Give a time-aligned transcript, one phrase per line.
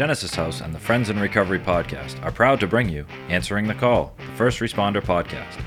[0.00, 3.74] Genesis House and the Friends in Recovery podcast are proud to bring you Answering the
[3.74, 5.62] Call, the First Responder podcast.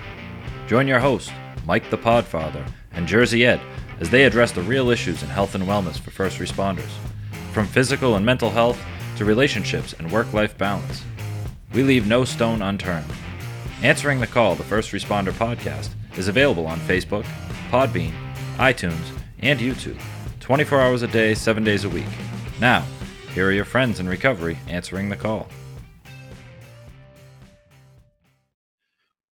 [0.68, 1.32] Join your host,
[1.68, 3.62] Mike the Podfather, and Jersey Ed
[4.00, 6.90] as they address the real issues in health and wellness for first responders,
[7.52, 8.84] from physical and mental health
[9.18, 11.04] to relationships and work life balance.
[11.72, 13.06] We leave no stone unturned.
[13.84, 17.26] Answering the Call, the First Responder podcast, is available on Facebook,
[17.70, 18.16] Podbean,
[18.58, 20.02] iTunes, and YouTube,
[20.40, 22.10] 24 hours a day, 7 days a week.
[22.60, 22.84] Now,
[23.34, 25.48] here are your friends in recovery answering the call.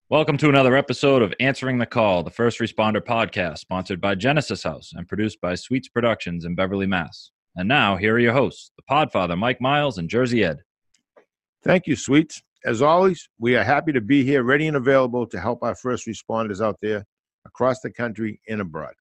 [0.10, 4.64] Welcome to another episode of Answering the Call, the First Responder podcast, sponsored by Genesis
[4.64, 7.30] House and produced by Sweets Productions in Beverly, Mass.
[7.56, 10.64] And now, here are your hosts, the Podfather Mike Miles and Jersey Ed.
[11.64, 12.42] Thank you, Sweets.
[12.66, 16.08] As always, we are happy to be here, ready and available to help our first
[16.08, 17.06] responders out there
[17.46, 18.94] across the country and abroad.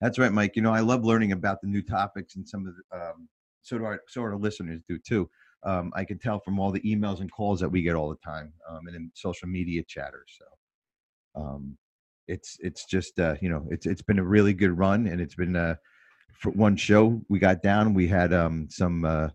[0.00, 0.54] That's right, Mike.
[0.54, 3.28] You know, I love learning about the new topics and some of the, um,
[3.64, 5.28] so do our, so our listeners do too.
[5.64, 8.16] Um, I can tell from all the emails and calls that we get all the
[8.24, 10.24] time um, and in social media chatter.
[10.28, 11.76] So um,
[12.28, 15.34] it's, it's just, uh, you know, it's, it's been a really good run and it's
[15.34, 15.76] been, uh,
[16.34, 19.28] for one show we got down, we had um, some, uh,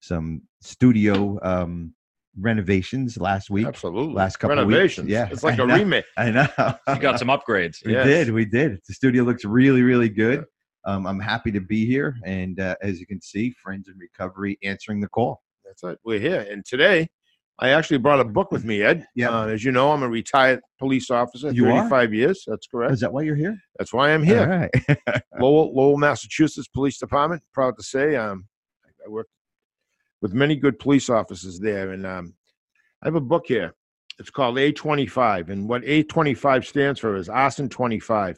[0.00, 1.94] some studio um,
[2.38, 3.66] renovations last week.
[3.66, 4.14] Absolutely.
[4.14, 5.06] Last couple of Renovations.
[5.06, 5.12] weeks.
[5.12, 5.28] Yeah.
[5.30, 5.74] It's like I a know.
[5.76, 6.04] remake.
[6.18, 6.46] I know.
[6.88, 7.84] You got some upgrades.
[7.84, 8.06] We Yes.
[8.06, 8.30] did.
[8.32, 8.78] We did.
[8.86, 10.44] The studio looks really, really good.
[10.84, 14.58] Um, I'm happy to be here, and uh, as you can see, friends in recovery
[14.62, 15.42] answering the call.
[15.64, 15.96] That's right.
[16.04, 16.46] We're here.
[16.50, 17.08] And today,
[17.58, 19.06] I actually brought a book with me, Ed.
[19.14, 19.30] Yeah.
[19.30, 21.82] Uh, as you know, I'm a retired police officer, You are?
[21.82, 22.44] 35 years.
[22.46, 22.92] That's correct.
[22.92, 23.56] Is that why you're here?
[23.78, 24.40] That's why I'm here.
[24.40, 25.22] All right.
[25.40, 27.42] Lowell, Lowell, Massachusetts Police Department.
[27.52, 28.46] Proud to say, um,
[29.04, 29.28] I work
[30.20, 32.34] with many good police officers there, and um,
[33.02, 33.74] I have a book here.
[34.18, 38.36] It's called A25, and what A25 stands for is Arson 25.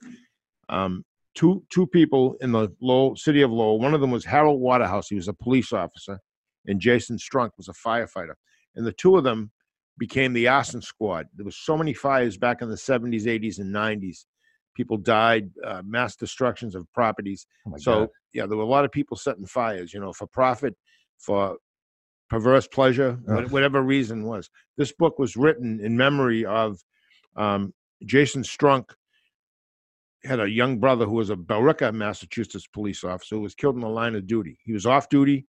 [0.69, 1.05] Um,
[1.35, 3.79] two two people in the Lowell city of Lowell.
[3.79, 5.09] One of them was Harold Waterhouse.
[5.09, 6.19] He was a police officer,
[6.67, 8.35] and Jason Strunk was a firefighter.
[8.77, 9.51] And the two of them
[9.99, 11.27] became the arson squad.
[11.37, 14.25] There was so many fires back in the 70s, 80s, and 90s.
[14.75, 17.47] People died, uh, mass destructions of properties.
[17.69, 18.09] Oh so God.
[18.33, 20.75] yeah, there were a lot of people setting fires, you know, for profit,
[21.19, 21.57] for
[22.29, 23.51] perverse pleasure, Ugh.
[23.51, 24.51] whatever reason was.
[24.77, 26.81] This book was written in memory of
[27.37, 27.73] um,
[28.05, 28.87] Jason Strunk.
[30.25, 33.83] Had a young brother who was a Billerica, Massachusetts police officer who was killed in
[33.83, 34.59] the line of duty.
[34.65, 35.47] He was off duty.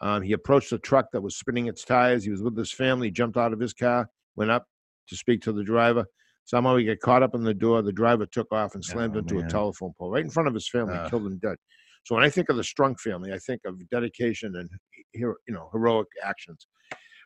[0.00, 2.24] Um, he approached a truck that was spinning its tires.
[2.24, 4.66] He was with his family, jumped out of his car, went up
[5.08, 6.06] to speak to the driver.
[6.44, 7.82] Somehow he got caught up in the door.
[7.82, 10.54] The driver took off and slammed Oh, into a telephone pole right in front of
[10.54, 11.10] his family, Ugh.
[11.10, 11.56] killed him dead.
[12.04, 14.68] So when I think of the Strunk family, I think of dedication and
[15.12, 16.66] hero, you know heroic actions.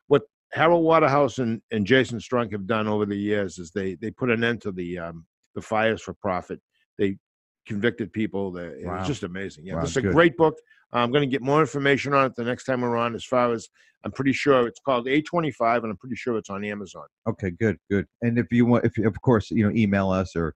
[0.08, 4.10] What Harold Waterhouse and, and Jason Strunk have done over the years is they they
[4.10, 5.24] put an end to the um,
[5.54, 6.60] the fires for profit.
[6.98, 7.18] They
[7.66, 8.52] convicted people.
[8.52, 8.98] They, It Wow.
[8.98, 9.66] was just amazing.
[9.66, 10.56] Yeah, Wow, this is a great book.
[10.92, 13.14] I'm going to get more information on it the next time we're on.
[13.14, 13.68] As far as
[14.04, 17.06] I'm pretty sure it's called A25, and I'm pretty sure it's on Amazon.
[17.28, 18.06] Okay, good, good.
[18.22, 20.54] And if you want, if you, of course, you know, email us or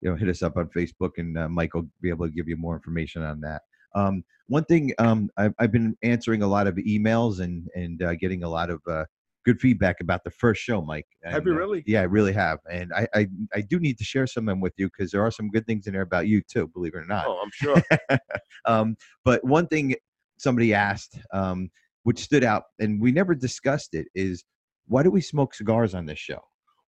[0.00, 2.46] you know, hit us up on Facebook, and uh, Mike will be able to give
[2.46, 3.62] you more information on that.
[3.94, 8.14] Um, one thing, um, I've, I've been answering a lot of emails and and uh,
[8.14, 9.04] getting a lot of uh,
[9.44, 11.06] good feedback about the first show, Mike.
[11.24, 11.84] Have And, you uh, really?
[11.86, 14.60] yeah, I really have, and I I, I do need to share some of them
[14.60, 16.68] with you because there are some good things in there about you too.
[16.68, 17.26] Believe it or not.
[17.26, 17.82] Oh, I'm sure.
[18.64, 19.94] um, but one thing
[20.38, 21.70] somebody asked, um,
[22.02, 24.44] which stood out, and we never discussed it, is
[24.86, 26.40] why do we smoke cigars on this show?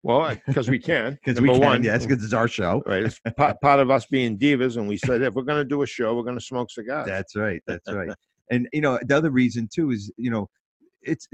[0.06, 1.18] well, because we can.
[1.24, 2.82] Because we can, one, yes, because it's our show.
[2.86, 3.04] Right.
[3.04, 5.82] It's part, part of us being divas, and we said if we're going to do
[5.82, 7.06] a show, we're going to smoke cigars.
[7.06, 7.60] That's right.
[7.66, 8.10] That's right.
[8.50, 10.48] and you know, the other reason too is you know,
[11.02, 11.26] it's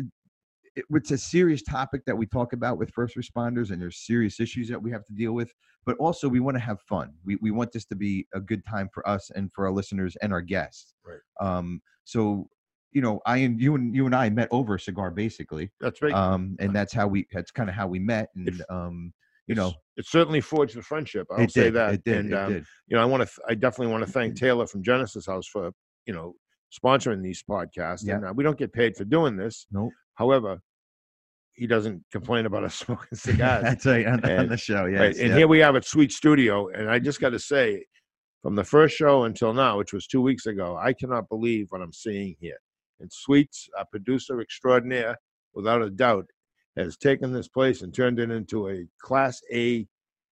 [0.76, 4.40] it, it's a serious topic that we talk about with first responders, and there's serious
[4.40, 5.52] issues that we have to deal with.
[5.84, 7.12] But also, we want to have fun.
[7.24, 10.16] We we want this to be a good time for us and for our listeners
[10.22, 10.94] and our guests.
[11.04, 11.18] Right.
[11.40, 11.82] Um.
[12.04, 12.48] So,
[12.92, 15.70] you know, I and you and you and I met over a cigar, basically.
[15.80, 16.14] That's right.
[16.14, 16.56] Um.
[16.60, 17.26] And that's how we.
[17.32, 18.28] That's kind of how we met.
[18.36, 19.12] And If- um.
[19.48, 21.26] You know, it certainly forged the friendship.
[21.30, 21.74] I'll say did.
[21.74, 21.94] that.
[21.94, 22.16] It did.
[22.18, 22.64] And it um, did.
[22.86, 23.40] you know, I want to.
[23.48, 25.72] I definitely want to thank Taylor from Genesis House for
[26.06, 26.36] you know
[26.72, 28.04] sponsoring these podcasts.
[28.04, 28.16] Yeah.
[28.16, 29.66] And uh, we don't get paid for doing this.
[29.72, 29.92] Nope.
[30.14, 30.60] However,
[31.54, 33.62] he doesn't complain about us smoking cigars.
[33.62, 34.86] That's right on, on the show.
[34.86, 35.00] Yes.
[35.00, 35.36] Right, and yeah.
[35.36, 37.84] here we have at Sweet Studio, and I just got to say,
[38.42, 41.80] from the first show until now, which was two weeks ago, I cannot believe what
[41.80, 42.58] I'm seeing here.
[42.98, 45.16] And Sweets, our producer extraordinaire,
[45.54, 46.26] without a doubt,
[46.76, 49.86] has taken this place and turned it into a Class A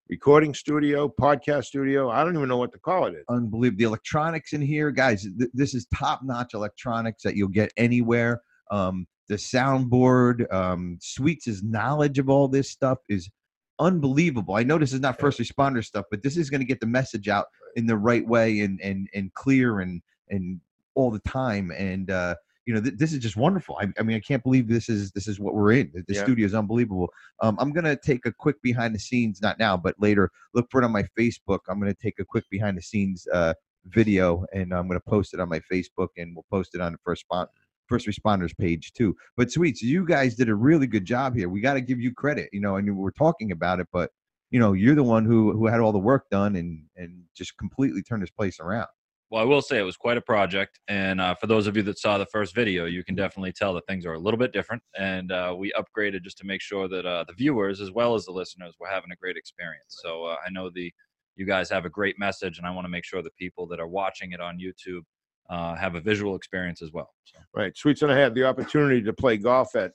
[0.09, 2.11] recording studio, podcast studio.
[2.11, 3.23] I don't even know what to call it.
[3.29, 3.79] unbelievable.
[3.79, 5.23] The electronics in here, guys.
[5.23, 8.41] Th- this is top-notch electronics that you'll get anywhere.
[8.73, 13.31] Um, the soundboard, um, Sweets' knowledge of all this stuff is
[13.79, 14.57] unbelievable.
[14.57, 16.87] I know this is not first responder stuff, but this is going to get the
[16.87, 17.47] message out
[17.77, 20.61] in the right way and and and clear and and
[20.97, 21.71] all the time.
[21.71, 22.35] And uh,
[22.67, 23.79] you know, th- this is just wonderful.
[23.81, 25.93] I, I mean, I can't believe this is this is what we're in.
[25.95, 26.25] The, the Yeah.
[26.25, 27.09] studio is unbelievable.
[27.41, 30.29] Um, I'm gonna take a quick behind the scenes, not now, but later.
[30.55, 31.61] Look for it on my Facebook.
[31.69, 33.55] I'm gonna take a quick behind the scenes uh,
[33.87, 36.99] video, and I'm gonna post it on my Facebook, and we'll post it on the
[37.05, 37.49] first spot.
[37.91, 41.49] First responders page too, but sweets, you guys did a really good job here.
[41.49, 42.77] We got to give you credit, you know.
[42.77, 44.11] And we're talking about it, but
[44.51, 47.59] you know, you're the one who who had all the work done and and just
[47.59, 48.87] completely turned this place around.
[49.31, 51.83] Well, I will say it was quite a project, and uh, for those of you
[51.85, 54.53] that saw the first video, you can definitely tell that things are a little bit
[54.53, 58.15] different, and uh, we upgraded just to make sure that uh, the viewers as well
[58.15, 59.99] as the listeners were having a great experience.
[60.03, 60.93] So uh, I know the
[61.37, 63.81] you guys have a great message, and I want to make sure the people that
[63.81, 65.03] are watching it on YouTube
[65.51, 67.11] uh, have a visual experience as well.
[67.25, 67.39] So.
[67.55, 67.77] Right.
[67.77, 69.93] Sweets and I had the opportunity to play golf at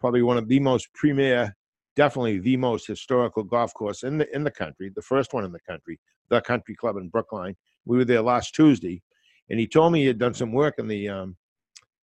[0.00, 1.54] probably one of the most premier,
[1.94, 5.52] definitely the most historical golf course in the in the country, the first one in
[5.52, 7.54] the country, the Country Club in Brookline.
[7.84, 9.02] We were there last Tuesday,
[9.50, 11.36] and he told me he had done some work in the um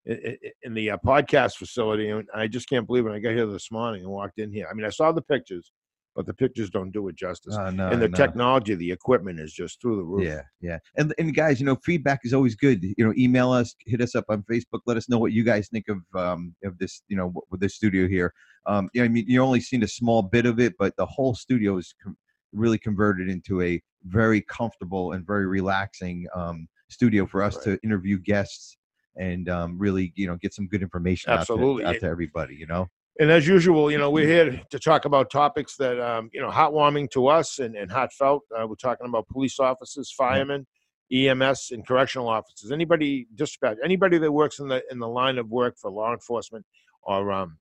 [0.05, 3.11] in the uh, podcast facility, and I just can't believe it.
[3.11, 4.67] I got here this morning and walked in here.
[4.69, 5.71] I mean, I saw the pictures,
[6.15, 7.55] but the pictures don't do it justice.
[7.55, 8.15] Uh, no, and the no.
[8.15, 10.23] technology, the equipment is just through the roof.
[10.25, 10.77] Yeah, yeah.
[10.97, 12.83] And and guys, you know, feedback is always good.
[12.83, 14.81] You know, email us, hit us up on Facebook.
[14.85, 17.75] Let us know what you guys think of um of this, you know, with this
[17.75, 18.33] studio here.
[18.65, 21.05] Um, you know, I mean, you only seen a small bit of it, but the
[21.05, 22.17] whole studio is com-
[22.51, 27.63] really converted into a very comfortable and very relaxing um studio for us Right.
[27.63, 28.77] to interview guests
[29.17, 31.85] and um really, you know, get some good information Absolutely.
[31.85, 32.55] out to, out to everybody.
[32.55, 32.87] You know.
[33.19, 36.49] And as usual, you know, we're here to talk about topics that, um, you know,
[36.49, 38.43] heartwarming to us and, and heartfelt.
[38.57, 40.65] Uh, we're talking about police officers, firemen,
[41.11, 42.71] EMS, and correctional officers.
[42.71, 46.65] Anybody dispatch, anybody that works in the in the line of work for law enforcement
[47.03, 47.57] or, um,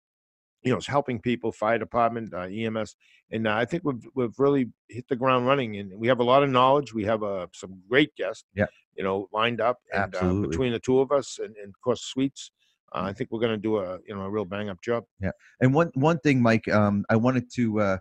[0.64, 2.96] you know, is helping people, fire department, uh, EMS,
[3.32, 6.24] and uh, I think we've we've really hit the ground running, and we have a
[6.24, 6.92] lot of knowledge.
[6.92, 8.66] We have uh, some great guests, Yeah.
[8.98, 12.02] you know, lined up, and uh, between the two of us, and, and of course,
[12.02, 12.50] Sweets.
[13.04, 15.04] I think we're going to do a you know a real bang up job.
[15.22, 15.32] Yeah,
[15.62, 17.98] and one one thing, Mike, um, I wanted to, uh,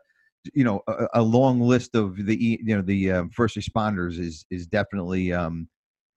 [0.55, 4.45] you know, a, a long list of the you know the um, first responders is
[4.51, 5.69] is definitely um,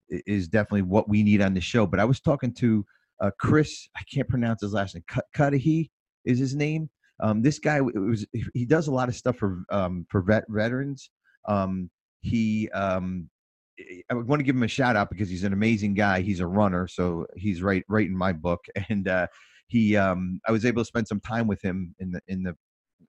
[0.09, 1.85] is definitely what we need on the show.
[1.85, 2.85] But I was talking to
[3.21, 3.87] uh, Chris.
[3.95, 5.03] I can't pronounce his last name.
[5.35, 5.91] Cudahy
[6.25, 6.89] is his name.
[7.19, 10.45] Um, this guy was he- he does a lot of stuff for um, for vet
[10.49, 11.09] veterans.
[11.47, 11.89] Um,
[12.21, 13.29] he um,
[14.09, 16.21] I- want to give him a shout out because he's an amazing guy.
[16.21, 18.65] He's a runner, so he's right right in my book.
[18.89, 19.27] And uh,
[19.67, 22.55] he um I was able to spend some time with him in the in the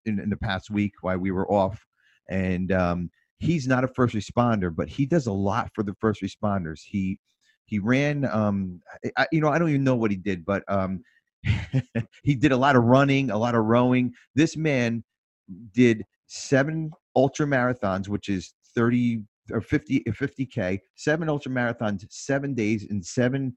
[0.04, 1.84] in, in the past week while we were off
[2.30, 6.22] and um he's not a first responder but he does a lot for the first
[6.22, 7.18] responders he
[7.66, 8.80] he ran um
[9.16, 11.02] I- you know I don't even know what he did but um
[12.22, 15.04] he did a lot of running a lot of rowing this man
[15.72, 22.84] did seven ultra marathons which is 30 or 50 50k, seven ultra marathons seven days
[22.84, 23.56] in seven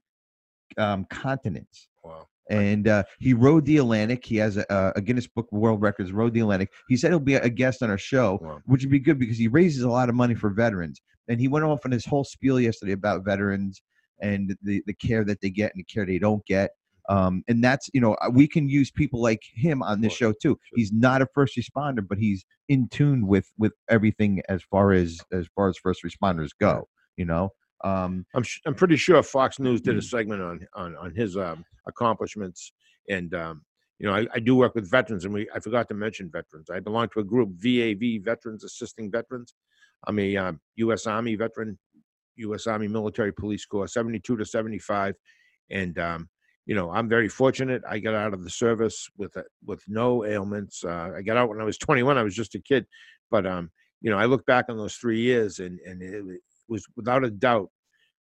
[0.78, 2.26] um continents Wow.
[2.50, 4.24] and uh, he rowed the Atlantic.
[4.24, 6.10] He has a, a Guinness Book World Records.
[6.12, 6.70] Rowed the Atlantic.
[6.88, 8.60] He said he'll be a guest on our show, Wow.
[8.66, 11.00] which would be good because he raises a lot of money for veterans.
[11.28, 13.80] And he went off on his whole spiel yesterday about veterans
[14.20, 16.70] and the the care that they get and the care they don't get.
[17.08, 20.58] Um, and that's you know we can use people like him on this show too.
[20.74, 25.20] He's not a first responder, but he's in tune with with everything as far as
[25.32, 26.88] as far as first responders go.
[27.16, 27.50] You know.
[27.84, 30.04] Um, I'm sh- I'm pretty sure Fox News did a Mm.
[30.04, 32.72] segment on on on his um, accomplishments,
[33.08, 33.62] and um,
[33.98, 36.70] you know I, I do work with veterans, and we I forgot to mention veterans.
[36.70, 39.54] I belong to a group VAV Veterans Assisting Veterans.
[40.06, 41.06] I'm a um, U.S.
[41.08, 41.76] Army veteran,
[42.36, 42.68] U.S.
[42.68, 45.14] Army Military Police Corps, 72 to 75,
[45.70, 46.28] and um,
[46.66, 47.82] you know I'm very fortunate.
[47.88, 50.84] I got out of the service with a, with no ailments.
[50.84, 52.16] Uh, I got out when I was 21.
[52.18, 52.86] I was just a kid,
[53.30, 56.86] but um, you know I look back on those three years, and and it was
[56.96, 57.68] without a doubt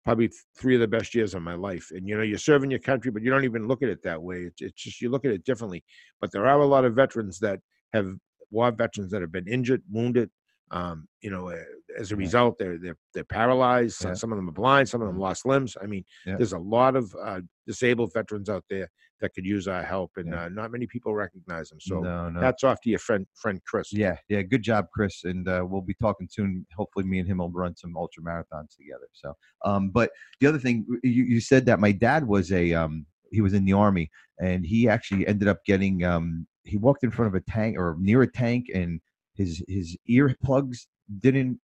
[0.05, 1.91] probably three of the best years of my life.
[1.91, 4.23] And you know, you're serving your country, but you don't even look at it that
[4.23, 4.39] way.
[4.39, 5.85] It's, it's just you look at it differently.
[6.21, 7.61] But there are a lot of veterans that
[7.93, 8.11] have
[8.51, 10.31] war veterans that have been injured, wounded.
[10.73, 11.57] Um, you know, uh,
[11.99, 13.97] as a result, they're they're they're paralyzed.
[13.97, 14.15] Some- Yeah.
[14.15, 14.89] Some of them are blind.
[14.89, 15.77] Some of them lost limbs.
[15.83, 16.37] I mean, Yeah.
[16.37, 18.89] there's a lot of uh, disabled veterans out there
[19.21, 20.45] that could use our help, and Yeah.
[20.45, 21.81] uh, not many people recognize them.
[21.81, 22.41] So no, no.
[22.41, 23.93] hats off to your friend friend Chris.
[23.93, 25.25] Yeah, yeah, good job, Chris.
[25.25, 26.67] And uh, we'll be talking soon.
[26.77, 29.09] Hopefully, me and him will run some ultra marathons together.
[29.13, 29.35] So,
[29.65, 30.11] um, but
[30.41, 33.65] the other thing you, you said that my dad was a um, he was in
[33.65, 34.09] the army,
[34.41, 37.97] and he actually ended up getting um, he walked in front of a tank or
[37.99, 39.01] near a tank, and
[39.35, 40.87] his his earplugs
[41.21, 41.61] didn't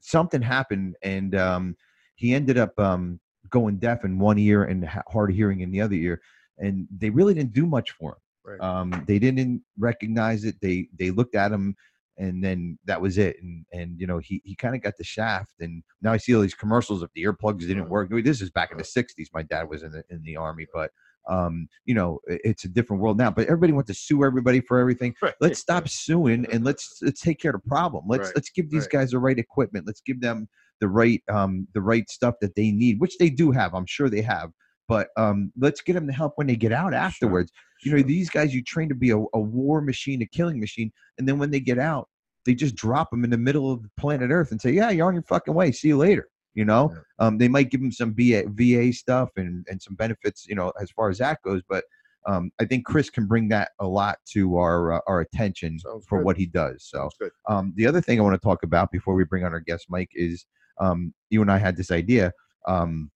[0.00, 1.76] something happened, and um,
[2.16, 3.20] he ended up um,
[3.50, 6.20] going deaf in one ear and ha- hard hearing in the other ear,
[6.58, 8.60] and they really didn't do much for him Right.
[8.60, 10.56] um, they didn't recognize it.
[10.62, 11.74] They they looked at him,
[12.16, 13.36] and then that was it.
[13.42, 15.54] And and you know he he kind of got the shaft.
[15.58, 18.08] And now I see all these commercials of the earplugs didn't work.
[18.22, 19.26] This is back in the '60s.
[19.34, 20.92] My dad was in the in the army, but
[21.28, 23.30] Um, you know, it's a different world now.
[23.30, 25.14] But everybody wants to sue everybody for everything.
[25.22, 25.34] Right.
[25.40, 28.04] Let's stop suing and let's let's take care of the problem.
[28.08, 28.90] Let's Right, let's give these right.
[28.90, 29.86] guys the right equipment.
[29.86, 30.48] Let's give them
[30.80, 33.74] the right um the right stuff that they need, which they do have.
[33.74, 34.50] I'm sure they have.
[34.88, 37.50] But um, let's get them the help when they get out afterwards.
[37.82, 38.06] You know, Sure.
[38.06, 41.38] these guys you train to be a, a war machine, a killing machine, and then
[41.38, 42.08] when they get out,
[42.44, 45.14] they just drop them in the middle of planet Earth and say, "Yeah, you're on
[45.14, 45.72] your fucking way.
[45.72, 49.66] See you later." You know, um, they might give them some VA, VA stuff and
[49.68, 51.62] and some benefits, you know, as far as that goes.
[51.68, 51.84] But
[52.26, 56.06] um, I think Chris can bring that a lot to our uh, our attention Sounds
[56.06, 56.24] for good.
[56.24, 56.84] what he does.
[56.84, 57.08] So
[57.48, 59.86] um, the other thing I want to talk about before we bring on our guest
[59.88, 60.46] Mike is
[60.80, 62.32] um, you and I had this idea.
[62.66, 63.10] Um,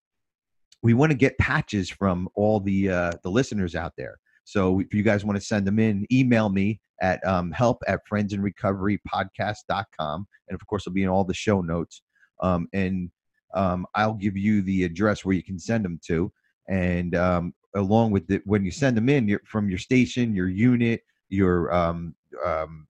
[0.83, 4.19] we want to get patches from all the uh, the listeners out there.
[4.45, 8.01] So if you guys want to send them in, email me at um, help at
[8.11, 10.27] friendsinrecoverypodcast.com.
[10.49, 12.03] And of course, it'll be in all the show notes.
[12.43, 13.11] Um, and
[13.55, 16.33] um, I'll give you the address where you can send them to.
[16.69, 21.03] And um, along with it, when you send them in from your station, your unit,
[21.29, 22.15] your um,
[22.45, 22.87] um,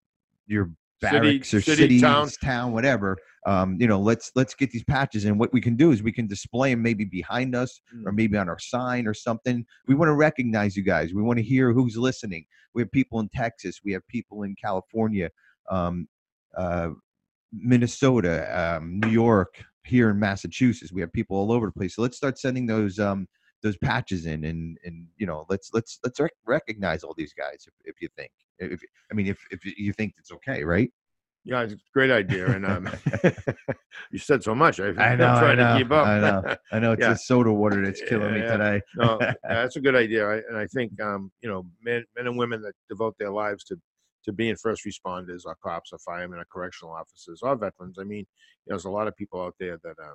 [0.47, 0.71] your
[1.02, 2.29] City- barracks or city, city, town.
[2.45, 3.17] town, whatever.
[3.47, 5.25] Um, you know, let's let's get these patches.
[5.25, 8.37] And what we can do is we can display them maybe behind us or maybe
[8.37, 9.64] on our sign or something.
[9.88, 11.14] We want to recognize you guys.
[11.14, 12.45] We want to hear who's listening.
[12.75, 13.81] We have people in Texas.
[13.83, 15.31] We have people in California,
[15.71, 16.07] um,
[16.55, 16.90] uh,
[17.50, 20.92] Minnesota, um, New York, here in Massachusetts.
[20.92, 21.97] We have people all over the place.
[21.97, 23.26] So let's start sending those um,
[23.62, 27.66] those patches in, and and you know, let's let's let's rec- recognize all these guys
[27.66, 28.30] if, if you think.
[28.59, 28.80] If
[29.11, 30.90] I mean, if if you think it's okay, right?
[31.44, 32.50] Yeah, it's a great idea.
[32.50, 32.88] And um,
[34.11, 34.78] you said so much.
[34.78, 36.06] I, I know, I'm I know, to keep up.
[36.06, 36.56] I know.
[36.73, 37.12] I know it's Yeah.
[37.12, 38.52] the soda water that's killing me Yeah.
[38.52, 38.82] today.
[38.97, 39.18] no,
[39.49, 40.28] that's a good idea.
[40.28, 43.64] I, and I think, um, you know, men, men and women that devote their lives
[43.64, 43.76] to,
[44.25, 47.97] to being first responders or cops or firemen or correctional officers or veterans.
[48.00, 50.15] I mean, you know, there's a lot of people out there that, um,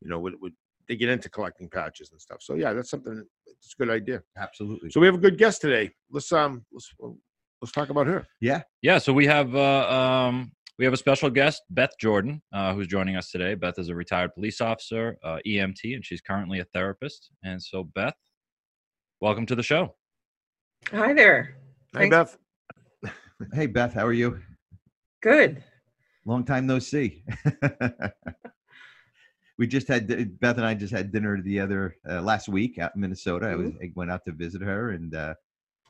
[0.00, 0.52] you know, would, would
[0.88, 2.38] they get into collecting patches and stuff.
[2.40, 4.22] So yeah, that's something, it's a good idea.
[4.36, 4.90] Absolutely.
[4.90, 5.90] So we have a good guest today.
[6.10, 6.92] Let's, um, let's,
[7.60, 8.26] let's talk about her.
[8.40, 8.62] yeah.
[8.82, 12.88] Yeah, so we have uh, um, we have a special guest, Beth Jordan, uh, who's
[12.88, 13.54] joining us today.
[13.54, 17.30] Beth is a retired police officer, uh, EMT, and she's currently a therapist.
[17.44, 18.16] And so, Beth,
[19.20, 19.94] welcome to the show.
[20.90, 21.56] Hi there.
[21.94, 22.16] Hi, Thanks.
[22.16, 22.38] Beth.
[23.52, 24.40] Hey Beth, how are you?
[25.22, 25.62] Good.
[26.24, 27.24] Long time no see.
[29.58, 30.06] we just had
[30.40, 33.46] Beth and I just had dinner the other uh, last week out in Minnesota.
[33.48, 35.34] I was I went out to visit her and uh,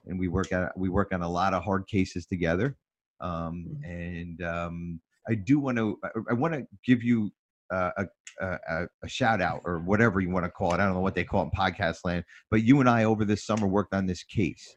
[0.07, 2.77] and we work out we work on a lot of hard cases together.
[3.21, 5.99] Um, and um, I do want to
[6.31, 7.31] I, want to give you
[7.73, 8.07] uh, a,
[8.41, 10.81] a a- a shout out or whatever you want to call it.
[10.81, 13.25] I don't know what they call it in podcast land, but you and I over
[13.25, 14.77] this summer worked on this case.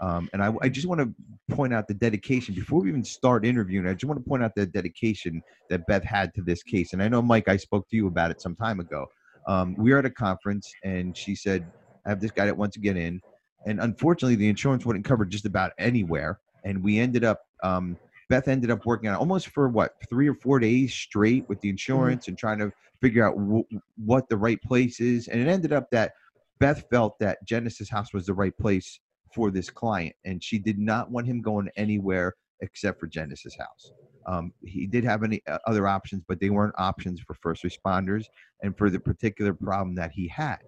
[0.00, 3.44] Um, and I, I just want to point out the dedication before we even start
[3.44, 3.86] interviewing.
[3.86, 6.92] I just want to point out the dedication that Beth had to this case.
[6.92, 9.06] And I know, Mike, I spoke to you about it some time ago.
[9.46, 11.64] Um, we were at a conference, and she said,
[12.06, 13.20] "I have this guy that wants to get in,"
[13.66, 16.40] and unfortunately, the insurance wouldn't cover just about anywhere.
[16.64, 17.98] And we ended up, um,
[18.30, 21.60] Beth ended up working on it almost for what three or four days straight with
[21.60, 22.72] the insurance and trying to
[23.02, 23.64] figure out w-
[23.98, 25.28] what the right place is.
[25.28, 26.12] And it ended up that
[26.58, 28.98] Beth felt that Genesis House was the right place
[29.34, 33.92] for this client, and she did not want him going anywhere except for Genesis House.
[34.26, 38.24] Um, he did have any uh, other options, but they weren't options for first responders
[38.62, 40.58] and for the particular problem that he had.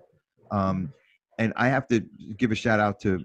[0.50, 0.92] Um,
[1.38, 2.02] and I have to
[2.36, 3.22] give a shout out to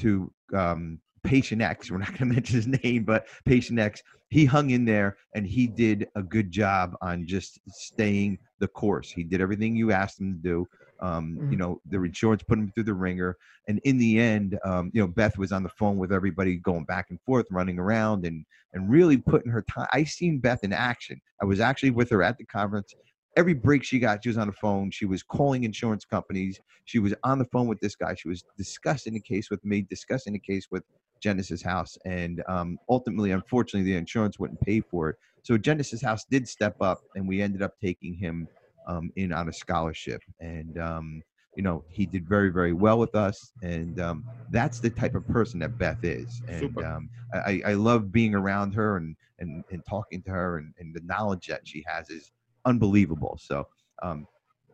[0.00, 1.90] to um, Patient X.
[1.90, 4.02] We're not going to mention his name, but Patient X.
[4.30, 9.10] He hung in there and he did a good job on just staying the course.
[9.10, 10.66] He did everything you asked him to do.
[11.00, 11.58] Um, you Mhm.
[11.58, 13.36] know, the insurance put him through the wringer,
[13.68, 16.84] and in the end, um, you know, Beth was on the phone with everybody, going
[16.84, 19.88] back and forth, running around, and and really putting her time.
[19.92, 21.20] I seen Beth in action.
[21.40, 22.94] I was actually with her at the conference.
[23.36, 24.90] Every break she got, she was on the phone.
[24.90, 26.58] She was calling insurance companies.
[26.86, 28.14] She was on the phone with this guy.
[28.14, 30.82] She was discussing the case with me, discussing the case with
[31.22, 35.16] Genesis House, and um, ultimately, unfortunately, the insurance wouldn't pay for it.
[35.42, 38.48] So Genesis House did step up, and we ended up taking him
[38.88, 41.22] um, in on a scholarship, and um,
[41.56, 45.26] you know he did very, very well with us, and um, that's the type of
[45.28, 49.82] person that Beth is, and um, I, I love being around her and and, and
[49.88, 52.32] talking to her, and, and the knowledge that she has is
[52.64, 53.38] unbelievable.
[53.40, 53.66] So
[54.02, 54.26] um,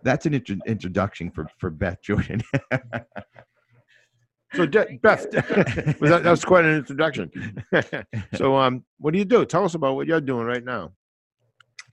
[0.02, 2.42] that's an intro- introduction for for Beth Jordan.
[4.54, 7.64] So De- Beth, that, that was quite an introduction.
[8.34, 9.44] so, um, what do you do?
[9.44, 10.92] Tell us about what you're doing right now.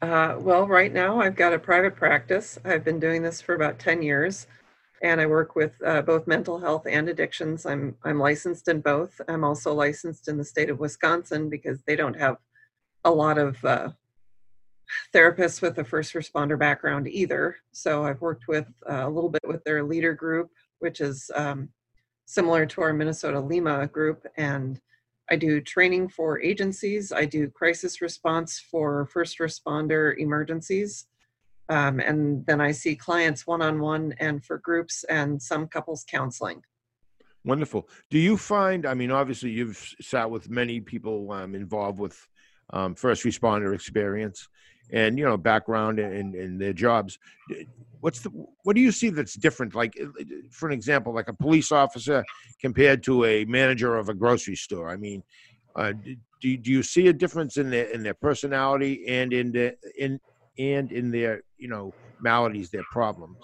[0.01, 2.57] Uh, well, right now I've got a private practice.
[2.65, 4.47] I've been doing this for about 10 years
[5.03, 7.65] and I work with uh, both mental health and addictions.
[7.65, 9.19] I'm, I'm licensed in both.
[9.27, 12.37] I'm also licensed in the state of Wisconsin because they don't have
[13.05, 13.89] a lot of uh,
[15.13, 17.57] therapists with a first responder background either.
[17.71, 20.49] So I've worked with uh, a little bit with their leader group
[20.81, 21.69] which is um,
[22.25, 24.25] similar to our Minnesota Lima group.
[24.35, 24.81] And
[25.29, 27.11] I do training for agencies.
[27.11, 31.07] I do crisis response for first responder emergencies.
[31.69, 36.03] Um, and then I see clients one on one and for groups and some couples
[36.09, 36.61] counseling.
[37.45, 37.87] Wonderful.
[38.09, 42.27] Do you find, I mean, obviously you've sat with many people um, involved with
[42.71, 44.47] um, first responder experience
[44.91, 47.17] and, you know, background and, in their jobs.
[48.01, 48.29] What's the,
[48.63, 49.75] what do you see that's different?
[49.75, 52.23] Like, uh, for an example, like a police officer
[52.59, 54.89] compared to a manager of a grocery store?
[54.89, 55.23] I mean,
[55.75, 55.93] uh,
[56.41, 60.19] do, do you see a difference in their, in their personality and in the, in,
[60.57, 63.37] and in their, you know, maladies, their problems?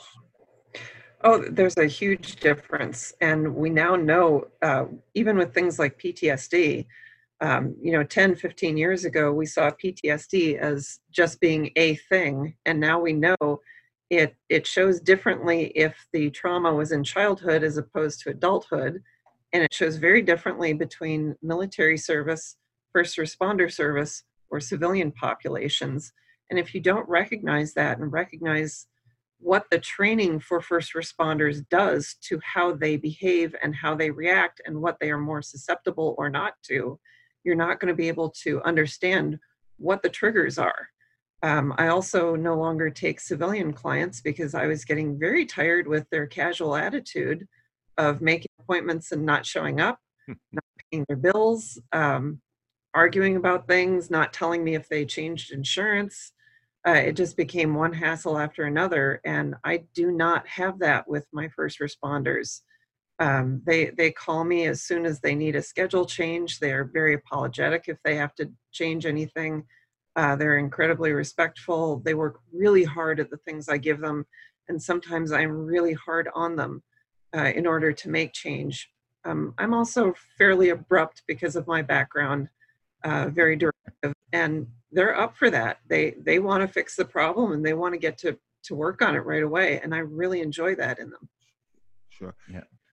[1.23, 3.13] Oh, there's a huge difference.
[3.21, 6.85] And we now know, uh, even with things like PTSD,
[7.41, 12.55] um, you know, 10, 15 years ago, we saw PTSD as just being a thing.
[12.65, 13.61] And now we know
[14.09, 19.03] it, it shows differently if the trauma was in childhood as opposed to adulthood.
[19.53, 22.57] And it shows very differently between military service,
[22.91, 26.13] first responder service, or civilian populations.
[26.49, 28.87] And if you don't recognize that and recognize
[29.39, 34.61] what the training for first responders does to how they behave and how they react
[34.65, 36.99] and what they are more susceptible or not to,
[37.47, 39.39] you're not going to be able to understand
[39.77, 40.89] what the triggers are.
[41.43, 46.05] Um, I also no longer take civilian clients because I was getting very tired with
[46.09, 47.47] their casual attitude
[47.97, 52.41] of making appointments and not showing up, not paying their bills, um,
[52.93, 56.33] arguing about things, not telling me if they changed insurance.
[56.85, 61.25] Uh, it just became one hassle after another and i do not have that with
[61.33, 62.61] my first responders
[63.19, 66.83] um, they they call me as soon as they need a schedule change they are
[66.83, 69.63] very apologetic if they have to change anything
[70.15, 74.25] uh, they're incredibly respectful they work really hard at the things i give them
[74.69, 76.83] and sometimes i'm really hard on them
[77.35, 78.89] uh, in order to make change
[79.25, 82.47] um, i'm also fairly abrupt because of my background
[83.03, 85.79] uh, very directive and they're up for that.
[85.87, 89.01] They they want to fix the problem and they want to get to to work
[89.01, 89.79] on it right away.
[89.81, 91.29] And I really enjoy that in them.
[92.09, 92.35] Sure.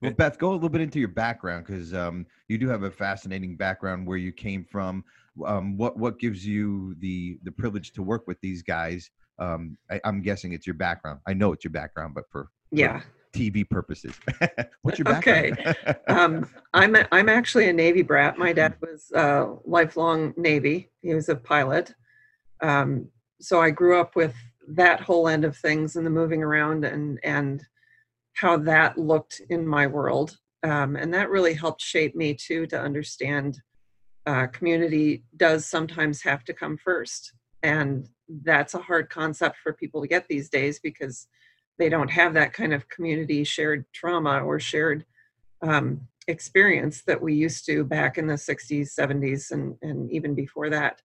[0.05, 2.91] Well, Beth, go a little bit into your background because um, you do have a
[2.91, 5.03] fascinating background where you came from.
[5.45, 9.11] Um, what what gives you the the privilege to work with these guys?
[9.39, 11.21] Um, I, I'm guessing it's your background.
[11.27, 13.01] I know it's your background, but for Yeah.
[13.35, 14.21] TV purposes,
[14.83, 15.51] what's your Okay.
[15.51, 15.97] background?
[16.09, 18.39] Um, I'm a, I'm actually a Navy brat.
[18.39, 20.91] My dad was uh, lifelong Navy.
[21.03, 21.95] He was a pilot.
[22.61, 23.09] Um,
[23.41, 24.35] so I grew up with
[24.69, 27.67] that whole end of things and the moving around and and
[28.35, 30.39] how that looked in my world.
[30.63, 33.61] Um, and that really helped shape me too to understand
[34.27, 37.33] uh, community does sometimes have to come first.
[37.63, 41.29] And that's a hard concept for people to get these days because
[41.79, 45.05] they don't have that kind of community shared trauma or shared
[45.63, 50.71] um, experience that we used to back in the 60s, 70s, and, and even before
[50.71, 51.03] that.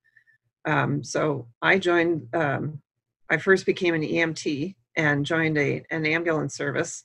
[0.66, 2.82] Um, so I joined, um,
[3.30, 7.04] I first became an EMT and joined a, an ambulance service.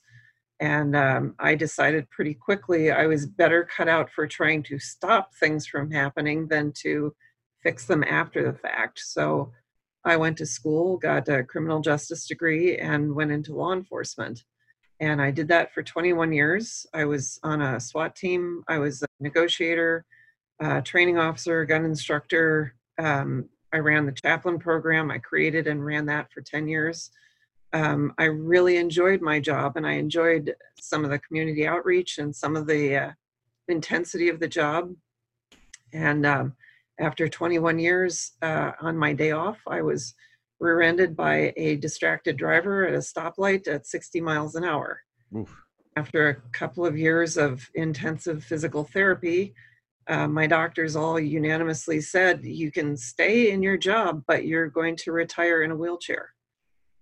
[0.60, 5.34] And um, I decided pretty quickly I was better cut out for trying to stop
[5.34, 7.14] things from happening than to
[7.62, 9.00] fix them after the fact.
[9.00, 9.52] So
[10.04, 14.44] I went to school, got a criminal justice degree, and went into law enforcement.
[15.00, 16.86] And I did that for 21 years.
[16.94, 20.04] I was on a SWAT team, I was a negotiator,
[20.84, 22.74] training officer, gun instructor.
[22.98, 25.10] Um, I ran the chaplain program.
[25.10, 27.10] I created and ran that for 10 years.
[27.74, 32.34] Um, I really enjoyed my job and I enjoyed some of the community outreach and
[32.34, 33.10] some of the uh,
[33.68, 34.94] intensity of the job.
[35.92, 36.54] And um,
[37.00, 40.14] after 21 years uh, on my day off, I was
[40.60, 45.00] rear ended by a distracted driver at a stoplight at 60 miles an hour.
[45.36, 45.52] Oof.
[45.96, 49.54] After a couple of years of intensive physical therapy,
[50.06, 54.96] uh, my doctors all unanimously said, You can stay in your job, but you're going
[54.96, 56.33] to retire in a wheelchair.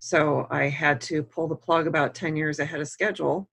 [0.05, 3.47] So I had to pull the plug about 10 years ahead of schedule.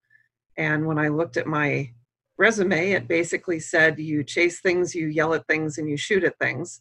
[0.56, 1.92] And when I looked at my
[2.38, 6.36] resume, it basically said, You chase things, you yell at things, and you shoot at
[6.40, 6.80] things.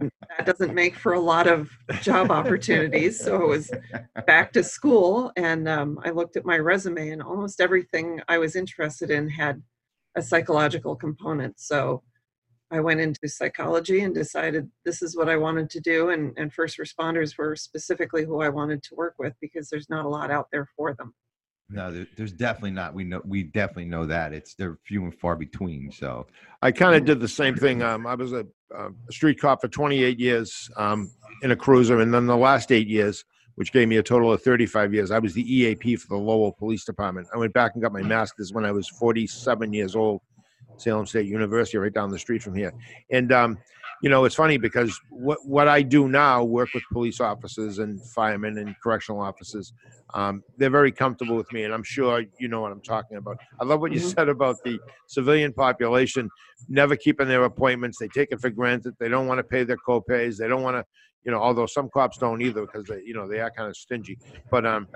[0.00, 1.68] And that doesn't make for a lot of
[2.00, 3.18] job opportunities.
[3.18, 3.72] So it was
[4.24, 8.54] back to school and um, I looked at my resume and almost everything I was
[8.54, 9.60] interested in had
[10.14, 11.58] a psychological component.
[11.58, 12.04] So
[12.70, 16.10] I went into psychology and decided this is what I wanted to do.
[16.10, 20.04] And, and first responders were specifically who I wanted to work with because there's not
[20.04, 21.14] a lot out there for them.
[21.68, 22.94] No, there, there's definitely not.
[22.94, 25.90] We know we definitely know that it's they're few and far between.
[25.90, 26.26] So
[26.62, 27.82] I kind of did the same thing.
[27.82, 31.10] Um, I was a, a street cop for 28 years um,
[31.42, 33.24] in a cruiser, and then the last eight years
[33.56, 35.10] which gave me a total of 35 years.
[35.10, 37.26] I was the EAP for the Lowell Police Department.
[37.34, 40.20] I went back and got my master's when I was 47 years old,
[40.76, 42.72] Salem State University, right down the street from here.
[43.10, 43.58] And um,
[44.02, 48.00] you know, it's funny because what what I do now, work with police officers and
[48.14, 49.72] firemen and correctional officers,
[50.14, 53.38] um, they're very comfortable with me, and I'm sure you know what I'm talking about.
[53.60, 54.14] I love what you Mhm.
[54.14, 56.30] said about the civilian population
[56.68, 57.98] never keeping their appointments.
[57.98, 58.94] They take it for granted.
[58.98, 60.36] They don't want to pay their co-pays.
[60.36, 60.84] They don't want to,
[61.26, 63.76] you know, although some cops don't either because they, you know, they are kind of
[63.76, 64.16] stingy.
[64.48, 64.86] But um,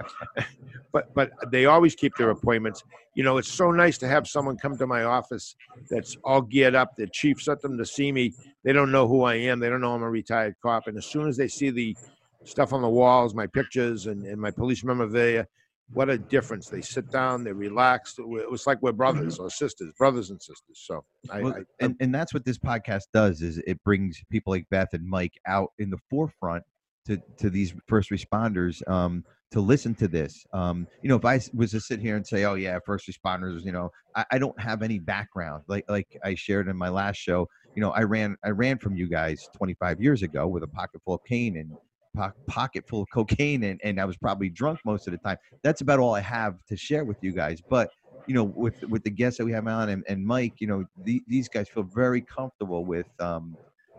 [0.92, 2.84] but but they always keep their appointments.
[3.14, 5.56] You know, it's so nice to have someone come to my office
[5.90, 6.94] that's all geared up.
[6.96, 8.32] The chief sent them to see me.
[8.62, 9.58] They don't know who I am.
[9.58, 10.86] They don't know I'm a retired cop.
[10.86, 11.96] And as soon as they see the
[12.44, 15.48] stuff on the walls, my pictures and, and my police memorabilia,
[15.92, 16.68] what a difference.
[16.68, 18.14] They sit down, they relax.
[18.18, 20.84] It was like we're brothers or sisters, brothers and sisters.
[20.86, 24.52] So I, Well, I, and, and that's what this podcast does is it brings people
[24.52, 26.64] like beth and mike out in the forefront
[27.06, 31.40] to to these first responders um to listen to this um you know if I
[31.54, 34.58] was to sit here and say oh yeah first responders you know i, I don't
[34.60, 38.36] have any background like like i shared in my last show you know i ran
[38.44, 41.72] i ran from you guys 25 years ago with a pocket full of cane and
[42.16, 45.36] po- pocket full of cocaine and, and i was probably drunk most of the time.
[45.62, 47.90] That's about all i have to share with you guys but
[48.26, 50.84] you know, with with the guests that we have on and, and Mike, you know,
[51.02, 53.58] the, these guys feel very comfortable with um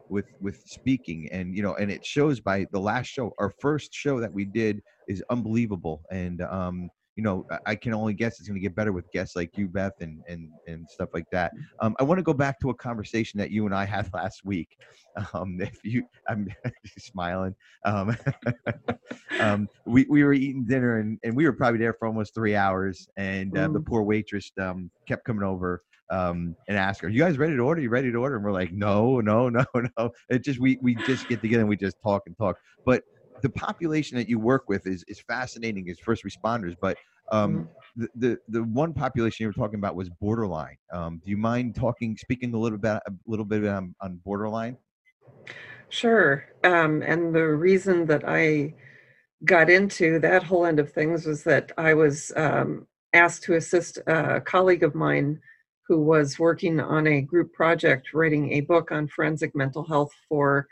[0.09, 3.93] with with speaking and you know and it shows by the last show our first
[3.93, 8.47] show that we did is unbelievable and um you know I- can only guess it's
[8.47, 11.51] going to get better with guests like you beth and and and stuff like that
[11.81, 14.41] um i want to go back to a conversation that you and i had last
[14.45, 14.69] week
[15.33, 16.47] um if you i'm
[16.97, 18.15] smiling um
[19.41, 22.55] um, we, we were eating dinner and, and we were probably there for almost three
[22.55, 27.19] hours and uh, the poor waitress um, kept coming over um, and asked her, "You
[27.19, 27.81] guys ready to order?
[27.81, 29.63] You ready to order?" And we're like, "No, no, no,
[29.97, 32.57] no." It just we we just get together and we just talk and talk.
[32.85, 33.03] But
[33.41, 36.75] the population that you work with is is fascinating as first responders.
[36.79, 36.97] But
[37.31, 40.77] um, the, the the one population you were talking about was borderline.
[40.91, 44.77] Um, do you mind talking, speaking a little bit a little bit um, on borderline?
[45.89, 46.45] Sure.
[46.63, 48.73] Um, and the reason that I
[49.43, 53.97] got into that whole end of things was that I was um, asked to assist
[54.07, 55.39] a colleague of mine
[55.87, 60.67] who was working on a group project writing a book on forensic mental health for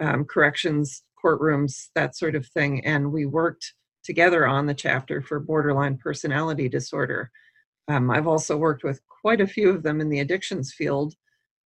[0.00, 2.84] um, corrections, courtrooms, that sort of thing.
[2.84, 3.72] And we worked
[4.04, 7.30] together on the chapter for borderline personality disorder.
[7.88, 11.14] Um, I've also worked with quite a few of them in the addictions field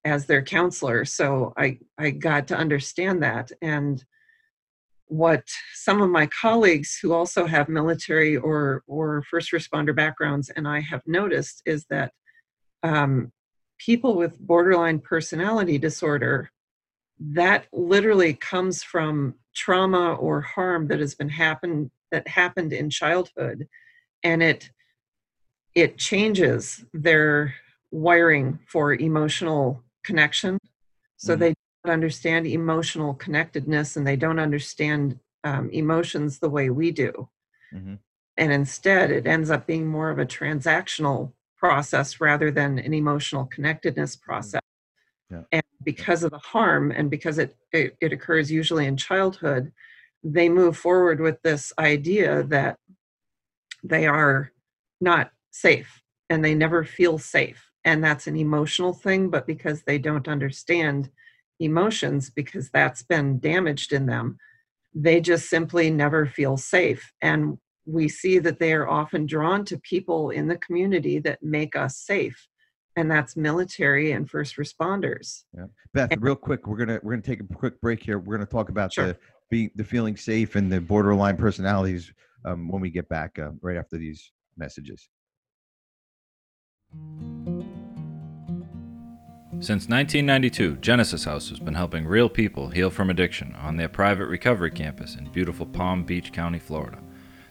[0.05, 1.05] as their counselor.
[1.05, 3.51] So I, I got to understand that.
[3.61, 4.03] And
[5.07, 5.43] what
[5.75, 10.81] some of my colleagues who also have military or, or first responder backgrounds and I
[10.81, 12.13] have noticed is that
[12.83, 13.33] um,
[13.79, 16.51] people with borderline personality disorder,
[17.21, 23.69] that literally comes from trauma or harm that has been happened that happened in childhood
[24.23, 24.71] and it
[25.75, 27.55] it changes their
[27.91, 30.59] wiring for emotional connection.
[31.17, 31.39] So Mhm.
[31.39, 31.55] they
[31.85, 37.29] don't understand emotional connectedness and they don't understand um, emotions the way we do.
[37.73, 38.01] Mhm.
[38.37, 43.47] And instead, it ends up being more of a transactional process rather than an emotional
[43.47, 44.61] connectedness process.
[45.31, 45.43] Yeah.
[45.53, 49.73] And because of the harm and because it, it, it occurs usually in childhood,
[50.25, 52.79] they move forward with this idea that
[53.83, 54.53] they are
[55.01, 57.71] not safe and they never feel safe.
[57.85, 61.11] And that's an emotional thing, but because they don't understand
[61.61, 64.39] emotions, because that's been damaged in them,
[64.95, 67.13] they just simply never feel safe.
[67.23, 71.77] And we see that they are often drawn to people in the community that make
[71.77, 72.49] us safe.
[72.99, 75.45] And that's military and first responders.
[75.57, 75.67] Yeah.
[75.95, 78.19] Beth, real quick, we're gonna we're gonna take a quick break here.
[78.19, 79.07] We're gonna talk about Sure.
[79.07, 82.13] the be the feeling safe and the borderline personalities
[82.45, 85.09] um, when we get back uh, right after these messages.
[89.61, 94.27] Since 1992, Genesis House has been helping real people heal from addiction on their private
[94.27, 96.99] recovery campus in beautiful Palm Beach County, Florida.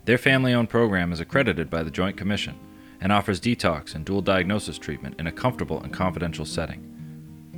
[0.03, 2.59] Their family owned program is accredited by the Joint Commission
[3.01, 6.93] and offers detox and dual diagnosis treatment in a comfortable and confidential setting.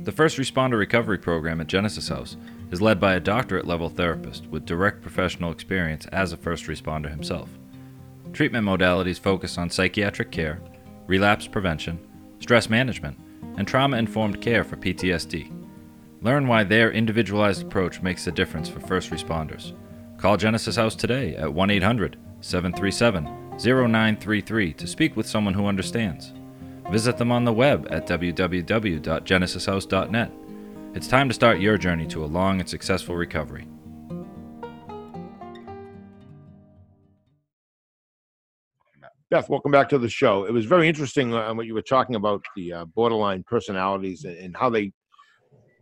[0.02, 2.36] The First Responder Recovery Program at Genesis House
[2.70, 7.10] is led by a doctorate level therapist with direct professional experience as a first responder
[7.10, 7.50] himself.
[8.32, 10.60] Treatment modalities focus on psychiatric care,
[11.06, 11.98] relapse prevention,
[12.38, 13.18] stress management,
[13.56, 15.52] and trauma informed care for PTSD.
[16.22, 19.74] Learn why their individualized approach makes a difference for first responders.
[20.18, 26.32] Call Genesis House today at 1 800 737 0933 to speak with someone who understands.
[26.90, 30.32] Visit them on the web at www.genesishouse.net.
[30.94, 33.68] It's time to start your journey to a long and successful recovery.
[39.30, 40.44] Beth, welcome back to the show.
[40.44, 44.36] It was very interesting uh, what you were talking about the uh, borderline personalities and,
[44.36, 44.92] and how they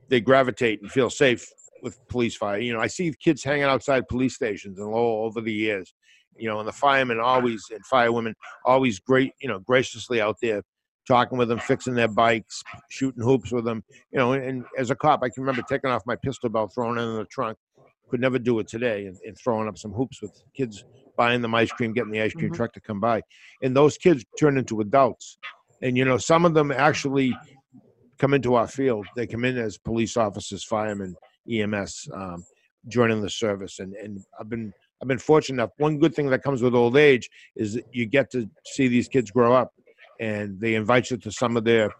[0.08, 1.48] they gravitate and feel safe
[1.82, 2.58] with police fire.
[2.58, 5.94] You know, I see kids hanging outside police stations and all over the years.
[6.38, 10.62] You know, and the firemen always and firewomen always great, you know, graciously out there
[11.06, 13.82] talking with them, fixing their bikes, shooting hoops with them.
[14.12, 16.72] You know, and, and as a cop, I can remember taking off my pistol belt,
[16.74, 17.56] throwing it in the trunk.
[18.10, 20.84] Could never do it today, and, and throwing up some hoops with kids
[21.16, 22.54] buying them ice cream, getting the ice cream Mhm.
[22.56, 23.22] truck to come by,
[23.62, 25.36] and those kids turn into adults.
[25.82, 27.36] And you know, some of them actually
[28.18, 29.06] come into our field.
[29.14, 31.16] They come in as police officers, firemen,
[31.50, 32.44] EMS, um,
[32.88, 33.78] joining the service.
[33.78, 35.70] And and I've been I've been fortunate enough.
[35.78, 39.08] One good thing that comes with old age is that you get to see these
[39.08, 39.72] kids grow up,
[40.20, 41.90] and they invite you to some of their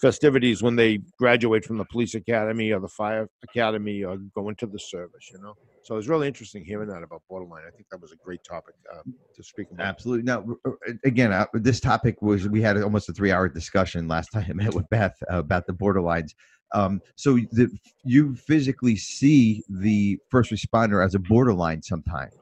[0.00, 4.66] festivities when they graduate from the police academy or the fire academy or go into
[4.66, 5.30] the service.
[5.32, 7.62] You know, so it was really interesting hearing that about borderline.
[7.66, 9.86] I think that was a great topic um, to speak about.
[9.86, 10.24] Absolutely.
[10.24, 14.28] No, r- r- again, uh, this topic was we had almost a three-hour discussion last
[14.32, 16.32] time I met with Beth uh, about the borderlines.
[16.74, 17.70] Um, so the,
[18.04, 22.34] you physically see the first responder as a borderline sometimes,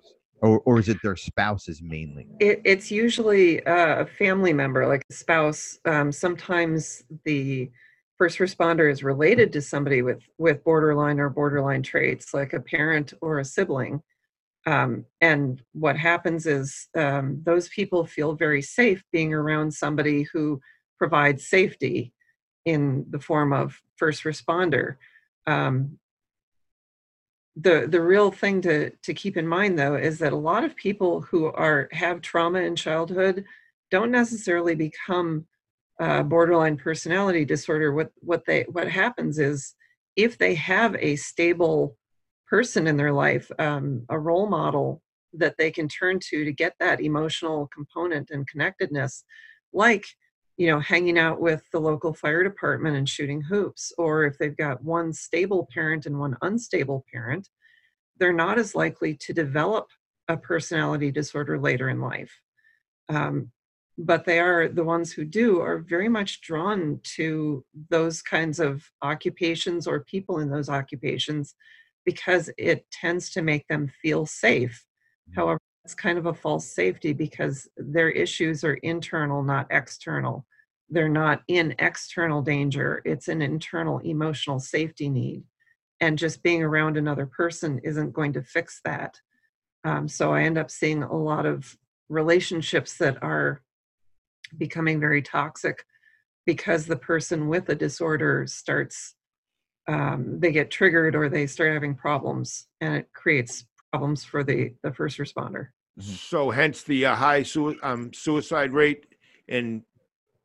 [0.45, 2.29] or or is it their spouses mainly?
[2.39, 5.79] It, it's usually uh, a family member, like a spouse.
[5.85, 7.71] Um, sometimes the
[8.19, 13.15] first responder is related to somebody with with borderline or borderline traits, like a parent
[13.23, 14.03] or a sibling.
[14.67, 20.61] Um, and what happens is um, those people feel very safe being around somebody who
[20.99, 22.13] provides safety
[22.65, 24.97] in the form of first responder.
[25.47, 25.99] Um,
[27.57, 30.75] the the real thing to to keep in mind though is that a lot of
[30.75, 33.45] people who are have trauma in childhood
[33.91, 35.47] don't necessarily become
[36.01, 37.93] uh, borderline personality disorder.
[37.93, 39.75] What what they what happens is
[40.17, 41.97] if they have a stable
[42.49, 45.01] person in their life um, a role model
[45.33, 49.25] that they can turn to to get that emotional component and connectedness
[49.73, 50.07] like
[50.57, 54.57] you know hanging out with the local fire department and shooting hoops or if they've
[54.57, 57.49] got one stable parent and one unstable parent
[58.19, 59.89] they're not as likely to develop
[60.29, 62.33] a personality disorder later in life
[63.09, 63.51] um,
[63.99, 68.85] but they are the ones who do are very much drawn to those kinds of
[69.03, 71.55] occupations or people in those occupations
[72.05, 74.85] because it tends to make them feel safe
[75.31, 75.35] Mhm.
[75.37, 80.47] however it's kind of a false safety because their issues are internal not external.
[80.89, 83.03] They're not in external danger.
[83.05, 85.43] It's an internal emotional safety need.
[86.01, 89.19] And just being around another person isn't going to fix that.
[89.85, 91.77] Um, so i end up seeing a lot of
[92.09, 93.61] relationships that are
[94.57, 95.85] becoming very toxic
[96.47, 99.15] because the person with a disorder starts
[99.87, 104.75] um, they get triggered or they start having problems and it creates problems for the
[104.83, 105.63] the first responder
[106.01, 109.03] So hence the uh, high sui- um, suicide rate
[109.57, 109.85] in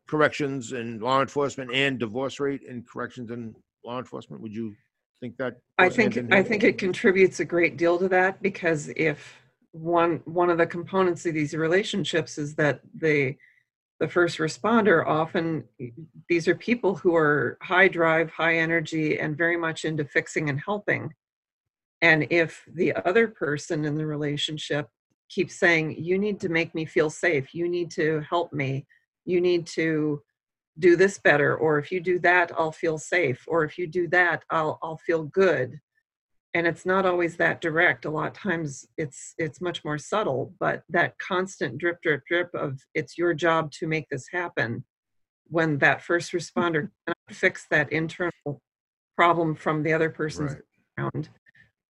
[0.07, 3.55] corrections and law enforcement and divorce rate in corrections and
[3.87, 4.37] law enforcement.
[4.43, 4.67] Would you
[5.19, 5.53] think that?
[5.79, 9.19] I think I think it contributes a great deal to that because if
[9.71, 13.35] one one of the components of these relationships is that the
[14.01, 15.45] the first responder often
[16.31, 20.59] these are people who are high drive, high energy, and very much into fixing and
[20.69, 21.03] helping.
[22.01, 24.87] And if the other person in the relationship
[25.29, 28.85] keeps saying, You need to make me feel safe, you need to help me,
[29.25, 30.21] you need to
[30.77, 34.07] do this better, or if you do that, I'll feel safe, or if you do
[34.09, 35.79] that, I'll I'll feel good.
[36.55, 38.05] And it's not always that direct.
[38.05, 42.49] A lot of times it's it's much more subtle, but that constant drip, drip, drip
[42.55, 44.85] of it's your job to make this happen
[45.47, 46.59] when that first mm-hmm.
[46.59, 48.61] responder cannot fix that internal
[49.15, 50.61] problem from the other person's Right.
[50.97, 51.29] background.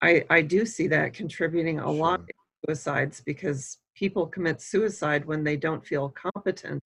[0.02, 2.34] I, I do see that contributing a lot to
[2.66, 6.84] suicides because people commit suicide when they don't feel competent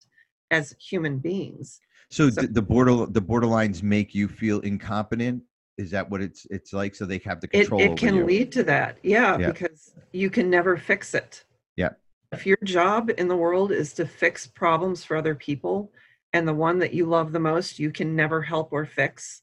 [0.50, 1.80] as human beings.
[2.10, 5.42] So, So- the border the borderlines make you feel incompetent.
[5.78, 6.94] Is that what it's it's like?
[6.94, 8.24] So they have the It, control it over can you.
[8.24, 9.50] lead to that, yeah, Yeah.
[9.50, 11.44] because you can never fix it.
[11.76, 11.90] Yeah.
[12.32, 15.92] If your job in the world is to fix problems for other people,
[16.32, 19.42] and the one that you love the most you can never help or fix,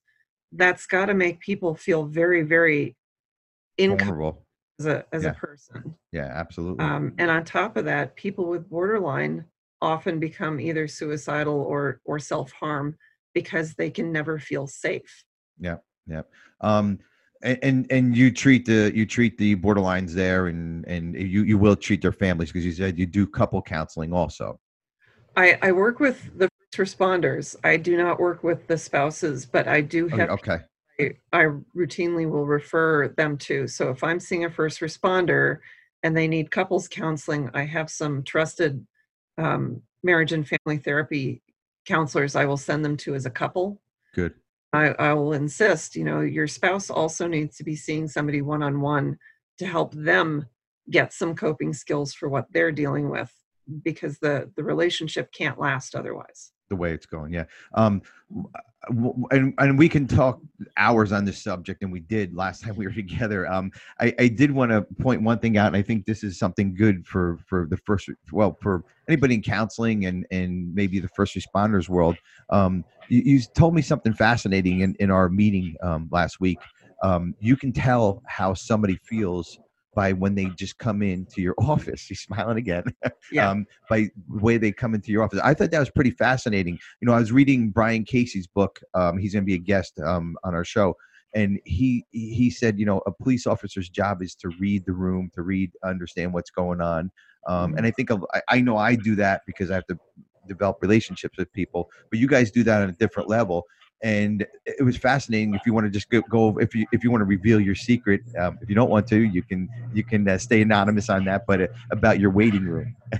[0.53, 2.95] that's got to make people feel very, very
[3.89, 4.45] vulnerable.
[4.79, 5.29] as a as Yeah.
[5.29, 5.95] a person.
[6.11, 6.83] Yeah, absolutely.
[6.83, 9.45] Um, and on top of that, people with borderline
[9.81, 12.97] often become either suicidal or or self harm
[13.33, 15.23] because they can never feel safe.
[15.59, 16.23] Yeah, yeah.
[16.59, 16.99] Um
[17.43, 21.57] and, and and you treat the you treat the borderlines there and and you you
[21.57, 24.59] will treat their families because you said you do couple counseling also
[25.35, 27.55] I, I work with the first responders.
[27.63, 30.59] I do not work with the spouses, but I do Okay, have okay
[31.31, 33.67] I, routinely will refer them to.
[33.67, 35.57] So if I'm seeing a first responder
[36.03, 38.85] and they need couples counseling, I have some trusted
[39.37, 41.41] um, marriage and family therapy
[41.85, 43.81] counselors I will send them to as a couple.
[44.13, 44.33] Good.
[44.73, 48.63] I, I will insist, you know, your spouse also needs to be seeing somebody one
[48.63, 49.17] on one
[49.57, 50.45] to help them
[50.89, 53.31] get some coping skills for what they're dealing with
[53.83, 56.51] because the the relationship can't last otherwise.
[56.71, 57.31] The way it's going.
[57.31, 57.43] Yeah.
[57.75, 58.01] Um,
[59.29, 60.41] and and we can talk
[60.77, 63.47] hours on this subject, and we did last time we were together.
[63.47, 66.39] Um, I, I did want to point one thing out, and I think this is
[66.39, 71.09] something good for for the first, well, for anybody in counseling and and maybe the
[71.09, 72.15] first responders world.
[72.49, 76.57] Um, you, you told me something fascinating in in our meeting um, last week.
[77.03, 79.59] Um, you can tell how somebody feels
[79.93, 82.05] by when they just come into your office.
[82.05, 82.83] He's smiling again.
[83.31, 83.49] Yeah.
[83.49, 85.39] um, by the way they come into your office.
[85.41, 86.77] I thought that was pretty fascinating.
[86.99, 88.81] You know, I was reading Brian Casey's book.
[88.93, 90.97] Um, he's going to be a guest um, on our show,
[91.33, 95.31] and he he said, you know, a police officer's job is to read the room,
[95.35, 97.09] to read, understand what's going on.
[97.47, 99.97] Um, and I think of, I, I know I do that because I have to
[100.47, 103.65] develop relationships with people, but you guys do that on a different level.
[104.03, 105.53] And it was fascinating.
[105.53, 107.75] If you want to just go, go if you if you want to reveal your
[107.75, 111.25] secret, um, if you don't want to, you can you can uh, stay anonymous on
[111.25, 111.43] that.
[111.47, 112.95] But uh, about your waiting room.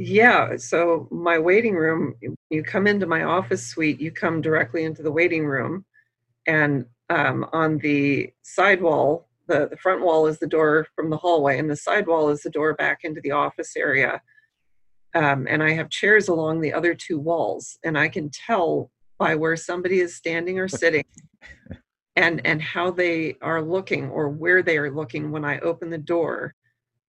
[0.00, 2.14] Yeah, so my waiting room,
[2.50, 5.84] you come into my office suite, you come directly into the waiting room.
[6.46, 11.16] And um, on the side wall, the, the front wall is the door from the
[11.16, 14.22] hallway, and the side wall is the door back into the office area.
[15.14, 19.34] Um, and I have chairs along the other two walls, and I can tell by
[19.34, 21.04] where somebody is standing or sitting
[22.16, 25.98] and and how they are looking or where they are looking when I open the
[25.98, 26.54] door.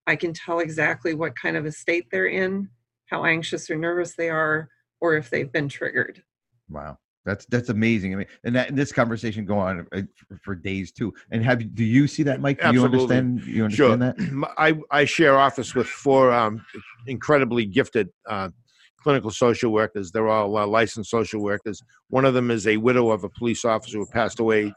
[0.07, 2.71] I can tell exactly what kind of a state they're in,
[3.11, 4.69] how anxious or nervous they are,
[5.03, 6.23] or if they've been triggered.
[6.71, 8.15] Wow, that's that's amazing.
[8.15, 11.13] I mean, and that and this conversation go on uh, for, for days too.
[11.31, 12.59] And have do you see that, Mike?
[12.61, 13.43] Do you understand?
[13.45, 13.93] You Sure.
[13.93, 14.55] understand that?
[14.57, 16.65] I, I share office with four um,
[17.07, 18.49] incredibly gifted uh,
[19.03, 20.11] clinical social workers.
[20.11, 21.83] They're all uh, licensed social workers.
[22.11, 24.73] One of them is a widow of a police officer who passed away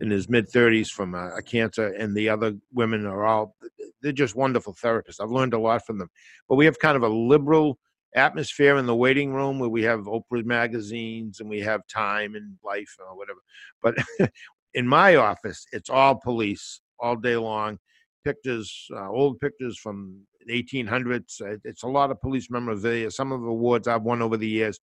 [0.00, 3.54] in his mid 30s from a, a cancer, and the other women are all
[4.02, 5.20] they're just wonderful therapists.
[5.20, 6.10] I've learned a lot from them.
[6.48, 7.78] But we have kind of a liberal
[8.14, 12.56] atmosphere in the waiting room where we have Oprah magazines and we have Time and
[12.62, 13.40] Life or whatever.
[13.82, 13.94] But
[14.74, 17.78] in my office, it's all police all day long
[18.24, 21.40] pictures, uh, old pictures from 1800s.
[21.40, 23.10] Uh, It's a lot of police memorabilia.
[23.10, 24.80] Some of the awards I've won over the years.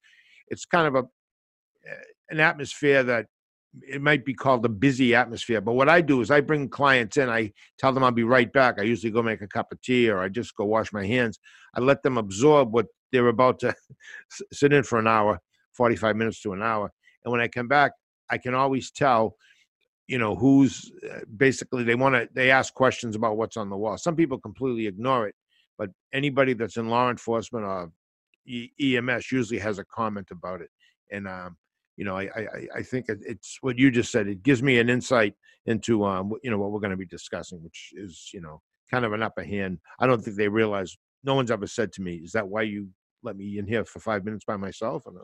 [0.48, 3.26] It's kind of a uh, an atmosphere that
[3.82, 5.62] it might be called a busy atmosphere.
[5.62, 7.30] But what I do is I bring clients in.
[7.30, 8.80] I tell them I'll be right back.
[8.80, 11.40] I usually go make a cup of tea or I just go wash my hands.
[11.76, 13.74] I let them absorb what they're about to
[14.54, 15.40] sit in for an hour,
[15.74, 16.92] 45 minutes to an hour.
[17.24, 17.94] And when I come back,
[18.30, 19.36] I can always tell
[20.08, 23.78] you know who's uh, basically they want to they ask questions about what's on the
[23.78, 25.36] wall some people completely ignore it
[25.82, 27.92] but anybody that's in law enforcement or
[28.80, 30.70] ems usually has a comment about it
[31.12, 31.58] and um
[31.98, 32.46] you know i i
[32.78, 35.34] I- think it's what you just said it gives me an insight
[35.66, 39.06] into um you know what we're going to be discussing which is you know kind
[39.06, 39.80] of an upper hand.
[40.00, 42.90] I don't think they realize no one's ever said to me is that why you
[43.24, 45.04] let me in here for five minutes by myself?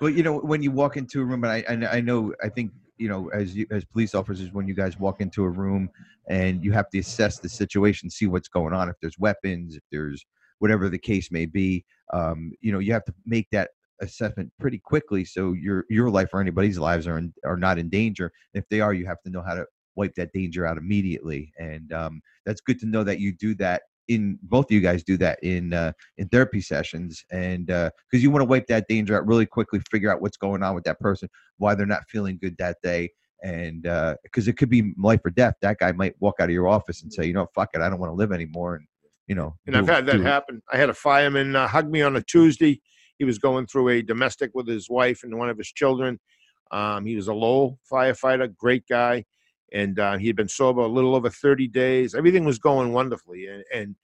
[0.00, 2.72] Well, you know, when you walk into a room, and I, I know, I think,
[2.98, 5.90] you know, as you, as police officers, when you guys walk into a room
[6.28, 9.82] and you have to assess the situation, see what's going on, if there's weapons, if
[9.90, 10.24] there's
[10.58, 14.78] whatever the case may be, um, you know, you have to make that assessment pretty
[14.78, 18.30] quickly, so your your life or anybody's lives are in, are not in danger.
[18.54, 21.92] If they are, you have to know how to wipe that danger out immediately, and
[21.92, 23.82] um, that's good to know that you do that.
[24.08, 28.30] In both of you guys do that in uh, in therapy sessions and because you
[28.30, 31.00] want to wipe that danger out really quickly figure out what's going on with that
[31.00, 33.10] person why they're not feeling good that day
[33.42, 33.82] and
[34.22, 37.02] because it could be life or death that guy might walk out of your office
[37.02, 38.86] and say you know fuck it i don't want to live anymore and
[39.26, 40.62] you know And I've had that do- happen.
[40.72, 42.80] I had a fireman uh, hug me on a Tuesday.
[43.18, 46.20] He was going through a domestic with his wife and one of his children.
[46.70, 49.24] Um, he was a low firefighter, great guy,
[49.72, 52.14] and uh, he had been sober a little over 30 days.
[52.14, 53.96] Everything was going wonderfully, and, and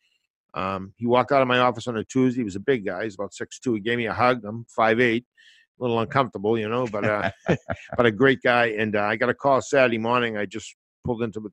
[0.55, 2.40] um, he walked out of my office on a Tuesday.
[2.40, 3.05] He was a big guy.
[3.05, 3.74] He's about six two.
[3.74, 4.42] He gave me a hug.
[4.44, 5.24] I'm five eight,
[5.80, 7.30] a little uncomfortable, you know, but uh,
[7.96, 8.66] but a great guy.
[8.66, 10.36] And uh, I got a call Saturday morning.
[10.36, 10.74] I just
[11.05, 11.50] pulled into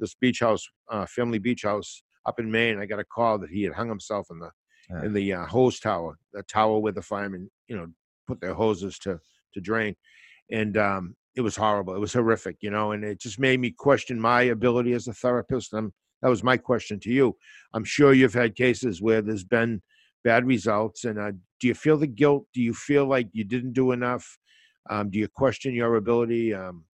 [0.00, 2.78] this beach house, uh, family beach house up in Maine.
[2.78, 4.50] I got a call that he had hung himself in the
[4.90, 5.04] Yeah.
[5.04, 7.88] in the uh, hose tower, the tower where the firemen, you know,
[8.26, 9.20] put their hoses to
[9.54, 9.94] to drain,
[10.50, 11.94] and um, it was horrible.
[11.94, 15.12] It was horrific, you know, and it just made me question my ability as a
[15.14, 15.72] therapist.
[15.72, 15.92] And
[16.22, 17.36] that was my question to you.
[17.74, 19.82] I'm sure you've had cases where there's been
[20.24, 22.46] bad results, and uh, do you feel the guilt?
[22.54, 24.38] Do you feel like you didn't do enough?
[24.88, 26.54] Um, do you question your ability?
[26.54, 26.84] Um,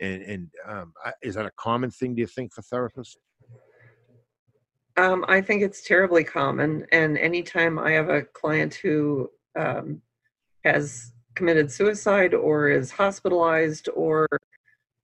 [0.00, 2.14] and and um, is that a common thing?
[2.14, 3.16] Do you think for therapists?
[4.98, 10.00] Um, I think it's terribly common, and anytime I have a client who um,
[10.64, 14.26] has committed suicide or is hospitalized or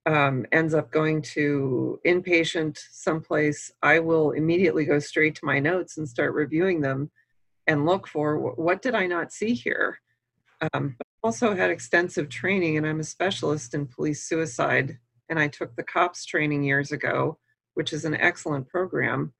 [0.07, 5.97] um, ends up going to inpatient someplace, I will immediately go straight to my notes
[5.97, 7.11] and start reviewing them
[7.67, 10.01] and look for what did I not see here.
[10.73, 14.99] Um, also had extensive training, and I'm a specialist in police suicide,
[15.29, 17.39] and I took the COPS training years ago,
[17.75, 19.33] which is an excellent program.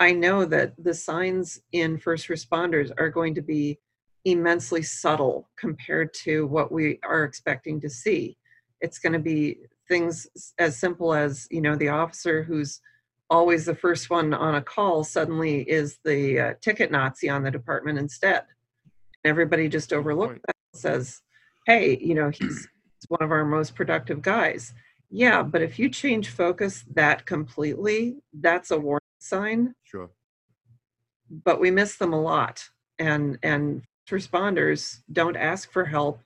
[0.00, 3.78] I know that the signs in first responders are going to be
[4.24, 8.36] immensely subtle compared to what we are expecting to see.
[8.80, 9.58] It's going to be
[9.88, 10.26] things
[10.58, 12.80] as simple as, you know, the officer who's
[13.28, 17.50] always the first one on a call suddenly is the uh, ticket Nazi on the
[17.50, 18.44] department instead.
[19.24, 21.22] Everybody just overlooks that and says,
[21.66, 22.68] hey, you know, he's he's
[23.08, 24.72] one of our most productive guys.
[25.10, 30.10] Yeah, but if you change focus that completely, that's a warning sign Sure.
[31.30, 32.62] but we miss them a lot
[32.98, 36.20] and and responders don't ask for help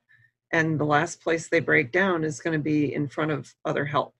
[0.52, 3.84] and the last place they break down is going to be in front of other
[3.84, 4.14] help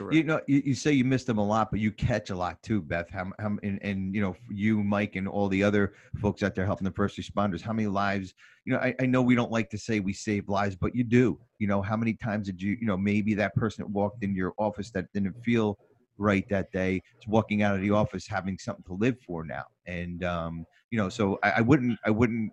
[0.00, 0.14] Correct.
[0.14, 2.62] You know, you, you say you miss them a lot, but you catch a lot
[2.62, 3.10] too, Beth.
[3.10, 6.64] How, how and, and you know, you, Mike, and all the other folks out there
[6.64, 7.60] helping the first responders.
[7.60, 8.32] How many lives?
[8.64, 11.04] You know, I, I know we don't like to say we save lives, but you
[11.04, 11.38] do.
[11.58, 12.78] You know, how many times did you?
[12.80, 15.78] You know, maybe that person that walked in your office that didn't feel
[16.16, 19.64] right that day is walking out of the office having something to live for now.
[19.86, 22.52] And um, you know, so I, I wouldn't, I wouldn't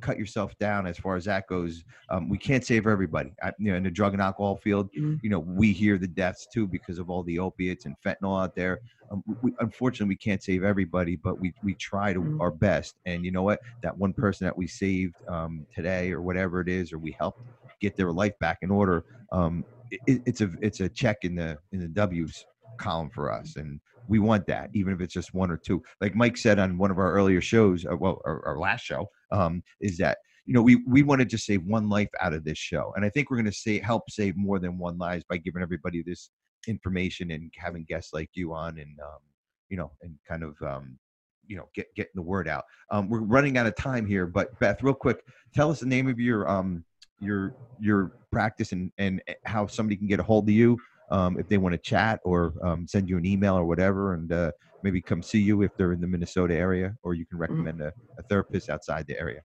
[0.00, 1.84] cut yourself down as far as that goes.
[2.10, 3.34] Um, we can't save everybody.
[3.42, 5.20] I, you know, in the drug and alcohol field, Mhm.
[5.22, 8.54] you know, we hear the deaths too because of all the opiates and fentanyl out
[8.56, 8.80] there.
[9.10, 12.40] Um, we, unfortunately, we can't save everybody, but we we try to Mm.
[12.40, 12.96] our best.
[13.06, 13.60] And you know what?
[13.82, 17.40] That one person that we saved um, today, or whatever it is, or we helped
[17.80, 19.04] get their life back in order.
[19.32, 22.46] Um, it, it's a it's a check in the in the W's
[22.78, 25.82] column for us, and we want that, even if it's just one or two.
[26.00, 29.08] Like Mike said on one of our earlier shows, uh, well, our, our last show,
[29.32, 32.44] um, is that you know we we want to just save one life out of
[32.44, 35.24] this show, and I think we're going to say help save more than one lives
[35.28, 36.30] by giving everybody this
[36.68, 39.20] information and having guests like you on, and um,
[39.68, 40.98] you know, and kind of um,
[41.46, 42.64] you know get getting the word out.
[42.90, 45.24] Um, we're running out of time here, but Beth, real quick,
[45.54, 46.84] tell us the name of your um
[47.20, 50.76] your your practice and and how somebody can get a hold of you
[51.12, 54.32] um, if they want to chat or um, send you an email or whatever, and
[54.32, 54.50] uh,
[54.82, 57.92] maybe come see you if they're in the Minnesota area, or you can recommend a,
[58.18, 59.42] a therapist outside the area.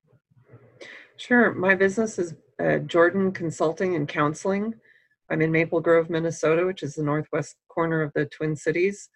[1.18, 4.74] sure my business is uh, jordan consulting and counseling.
[5.30, 9.10] I'm in maple grove minnesota which is the northwest corner of the twin cities.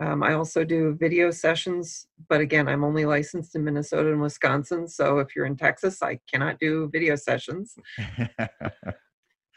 [0.00, 4.86] Um, i also do video sessions but again i'm only licensed in minnesota and wisconsin
[4.86, 7.74] so if you're in texas i cannot do video sessions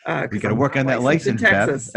[0.06, 1.90] uh, we got to work on that license, in Beth.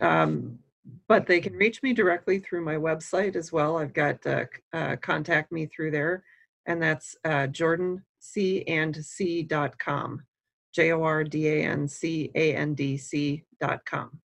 [0.00, 0.60] um,
[1.08, 3.76] but they can reach me directly through my website as well.
[3.76, 6.24] I've got uh, uh, contact me through there,
[6.66, 10.22] and that's uh, jordancandc.com.
[10.72, 14.18] J O R D A N C A N D C dot com.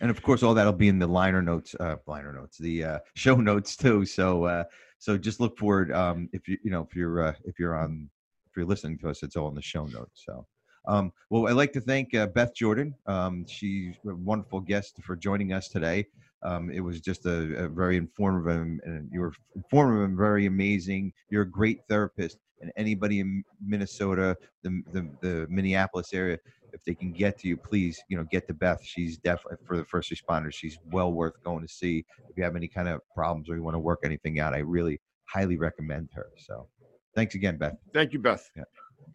[0.00, 2.98] and of course, all that'll be in the liner notes, uh, liner notes, the uh,
[3.14, 4.06] show notes too.
[4.06, 4.64] So, uh,
[4.98, 5.92] so just look forward.
[5.92, 8.08] Um, if you, you know, if you're, uh, if you're on,
[8.50, 10.22] if you're listening to us, it's all in the show notes.
[10.24, 10.46] So,
[10.86, 12.94] um, well, I'd like to thank uh, Beth Jordan.
[13.06, 16.06] Um, she's a wonderful guest for joining us today.
[16.42, 20.44] Um, it was just a, a very informative and, and you were informative and very
[20.46, 21.12] amazing.
[21.30, 26.38] You're a great therapist, and anybody in Minnesota, the, the, the Minneapolis area,
[26.74, 28.80] if they can get to you, please, you know, get to Beth.
[28.84, 30.52] She's definitely for the first responders.
[30.52, 32.04] She's well worth going to see.
[32.28, 34.58] If you have any kind of problems or you want to work anything out, I
[34.58, 36.26] really highly recommend her.
[36.36, 36.68] So,
[37.14, 37.76] thanks again, Beth.
[37.94, 38.50] Thank you, Beth.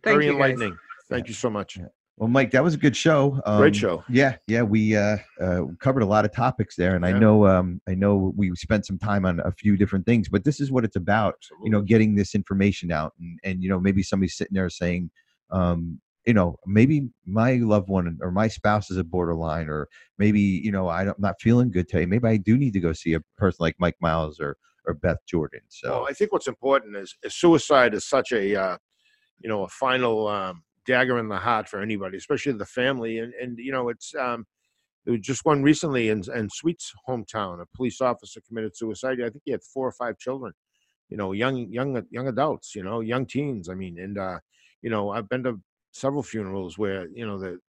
[0.03, 0.80] Thank Very you, guys.
[1.10, 1.80] Thank you so much.
[2.18, 3.41] Well, Mike, that was a good show.
[3.45, 4.03] Um, Great show.
[4.10, 7.80] Yeah, yeah, we uh, uh, covered a lot of topics there, and I know, um,
[7.88, 10.84] I know we spent some time on a few different things, but this is what
[10.84, 11.36] it's about.
[11.64, 15.12] You know, getting this information out, and and you know, maybe somebody's sitting there saying,
[15.49, 19.88] um, you know, maybe my loved one or my spouse is a borderline, or
[20.18, 22.05] maybe you know, I don't, I'm not feeling good today.
[22.05, 25.20] Maybe I do need to go see a person like Mike Miles or or Beth
[25.26, 25.62] Jordan.
[25.70, 28.78] So Well, I think what's important is, is suicide is such a, uh,
[29.39, 33.19] you know, a final um, dagger in the heart for anybody, especially the family.
[33.19, 34.45] And and you know, it's um,
[35.05, 37.61] there was just one recently in in Sweet's hometown.
[37.61, 39.21] A police officer committed suicide.
[39.21, 40.53] I think he had four or five children.
[41.09, 42.75] You know, young young young adults.
[42.75, 43.69] You know, young teens.
[43.69, 44.39] I mean, and uh,
[44.81, 45.61] you know, I've been to
[45.93, 47.59] several funerals where you know the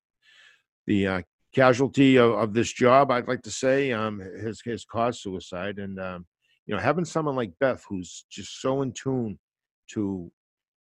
[0.87, 1.23] the uh,
[1.55, 5.79] casualty of, of this job, I'd like to say, um, has has caused suicide.
[5.79, 6.27] And um,
[6.67, 9.39] you know, having someone like Beth who's just so in tune
[9.93, 10.33] to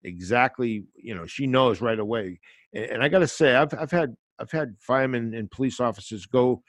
[0.04, 2.40] exactly, you know, she knows right away.
[2.74, 6.26] And, and I got to say, I've I've had I've had firemen and police officers
[6.26, 6.62] go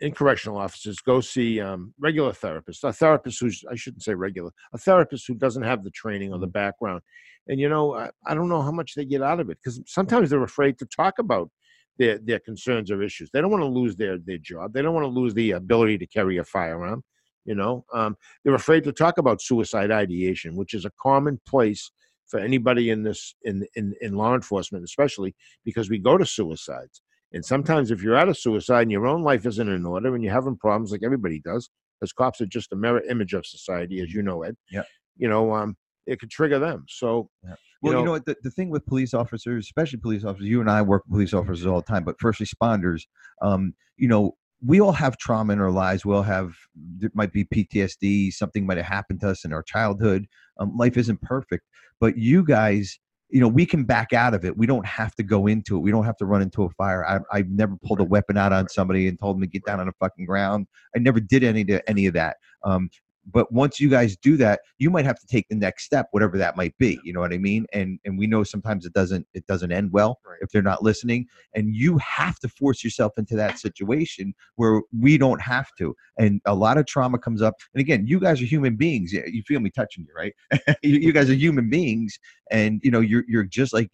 [0.00, 2.84] in correctional offices, go see um, regular therapists.
[2.84, 6.38] A therapist who's I shouldn't say regular, a therapist who doesn't have the training or
[6.38, 7.02] the background.
[7.48, 9.80] And you know, I, I don't know how much they get out of it because
[9.86, 11.50] sometimes they're afraid to talk about
[11.98, 13.30] their their concerns or issues.
[13.32, 14.72] They don't want to lose their their job.
[14.72, 17.02] They don't want to lose the ability to carry a firearm.
[17.44, 21.90] You know, um, they're afraid to talk about suicide ideation, which is a common place
[22.26, 27.02] for anybody in this in in in law enforcement, especially because we go to suicides.
[27.32, 30.22] And sometimes, if you're out of suicide and your own life isn't in order and
[30.22, 31.70] you're having problems like everybody does,
[32.00, 34.56] because cops are just a mirror image of society, as you know, Ed.
[34.70, 34.82] Yeah.
[35.16, 36.84] You know, um, it could trigger them.
[36.88, 37.54] So, Yeah.
[37.82, 38.26] Well, you know, know- what?
[38.26, 41.34] The, the thing with police officers, especially police officers, you and I work with police
[41.34, 43.02] officers all the time, but first responders,
[43.42, 46.04] um, you know, we all have trauma in our lives.
[46.04, 49.62] We all have, there might be PTSD, something might have happened to us in our
[49.62, 50.26] childhood.
[50.58, 51.64] Um, life isn't perfect,
[52.00, 52.98] but you guys,
[53.28, 54.56] you know, we can back out of it.
[54.56, 55.80] We don't have to go into it.
[55.80, 57.04] We don't have to run into a fire.
[57.06, 59.80] I, I've never pulled a weapon out on somebody and told them to get down
[59.80, 60.68] on the fucking ground.
[60.94, 62.36] I never did any to any of that.
[62.64, 62.88] Um,
[63.30, 66.38] but once you guys do that you might have to take the next step whatever
[66.38, 67.66] that might be you know what i mean?
[67.72, 70.38] And and we know sometimes it doesn't it doesn't end well Right.
[70.40, 75.18] if they're not listening and you have to force yourself into that situation where we
[75.18, 78.46] don't have to and a lot of trauma comes up and again you guys are
[78.46, 80.34] human beings you feel me touching you right?
[80.82, 82.18] You, you guys are human beings
[82.50, 83.90] and you know you're you're just like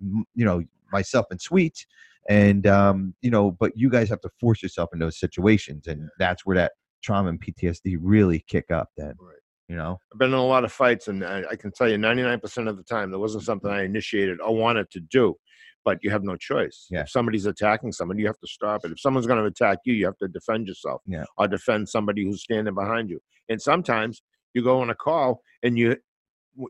[0.00, 0.62] you know
[0.92, 1.86] myself and sweet
[2.28, 6.08] and um you know but you guys have to force yourself in those situations and
[6.18, 6.72] that's where that
[7.02, 9.36] trauma and ptsd really kick up then Right.
[9.68, 11.96] you know I've been in a lot of fights, and I, I can tell you,
[11.96, 15.36] 99% of the time, there wasn't something I initiated or wanted to do,
[15.84, 16.86] but you have no choice.
[16.90, 17.00] Yeah.
[17.02, 18.92] If somebody's attacking someone, you have to stop it.
[18.92, 21.24] If someone's going to attack you, you have to defend yourself Yeah.
[21.38, 23.20] or defend somebody who's standing behind you.
[23.48, 24.22] And sometimes
[24.54, 25.96] you go on a call and you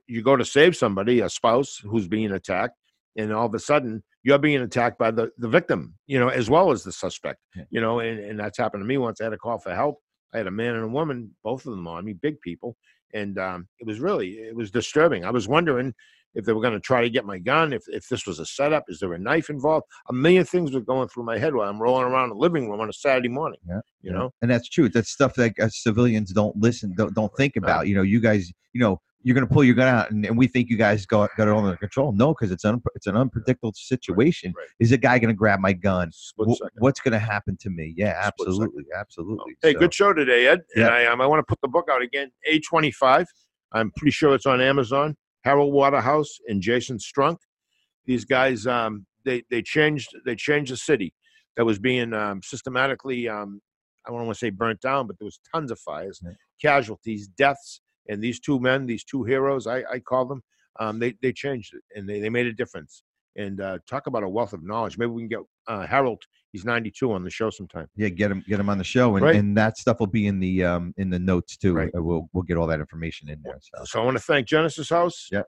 [0.07, 2.77] you go to save somebody, a spouse who's being attacked,
[3.17, 6.49] and all of a sudden you're being attacked by the, the victim, you know, as
[6.49, 9.21] well as the suspect, you know, and, and that's happened to me once.
[9.21, 9.99] I had a call for help.
[10.35, 12.77] I had a man and a woman, both of them on me, big people,
[13.13, 15.25] and um, it was really it was disturbing.
[15.25, 15.95] I was wondering
[16.35, 18.47] if they were going to try to get my gun, if if this was a
[18.47, 19.87] setup, is there a knife involved?
[20.09, 22.81] A million things were going through my head while I'm rolling around the living room
[22.81, 23.61] on a Saturday morning.
[23.69, 24.19] Yeah, you Yeah.
[24.19, 27.87] know, and that's true that's stuff that uh, civilians don't listen don't, don't think about
[27.87, 30.37] you know you guys you know you're going to pull your gun out and, and
[30.37, 33.07] we think you guys got, got it all under control no because it's un, it's
[33.07, 34.67] an unpredictable situation right.
[34.81, 37.95] is a guy going to grab my gun Wh- what's going to happen to me
[37.97, 40.63] yeah absolutely absolutely Hey, So, good show today, Ed.
[40.75, 40.87] Yeah.
[40.87, 42.31] And I um, I want to put the book out again.
[42.47, 43.27] A twenty five.
[43.73, 45.17] I'm pretty sure it's on Amazon.
[45.45, 47.37] Harold Waterhouse and Jason Strunk.
[48.07, 51.13] These guys, um, they they changed they changed the city
[51.57, 53.29] that was being um, systematically.
[53.29, 53.61] Um,
[54.07, 56.31] I don't want to say burnt down, but there was tons of fires, Yeah.
[56.61, 60.43] casualties, deaths, and these two men, these two heroes, I, I call them.
[60.81, 63.03] Um, they they changed it and they, they made a difference.
[63.37, 64.99] And uh, talk about a wealth of knowledge.
[64.99, 66.23] Maybe we can get uh, Harold.
[66.53, 67.87] He's 92 on the show sometime.
[67.97, 69.37] yeah get him get him on the show and, Right.
[69.37, 71.91] and that stuff will be in the um in the notes too Right.
[71.97, 74.47] Uh, we'll we'll get all that information in there so So I want to thank
[74.47, 75.29] Genesis House.
[75.33, 75.43] Yeah.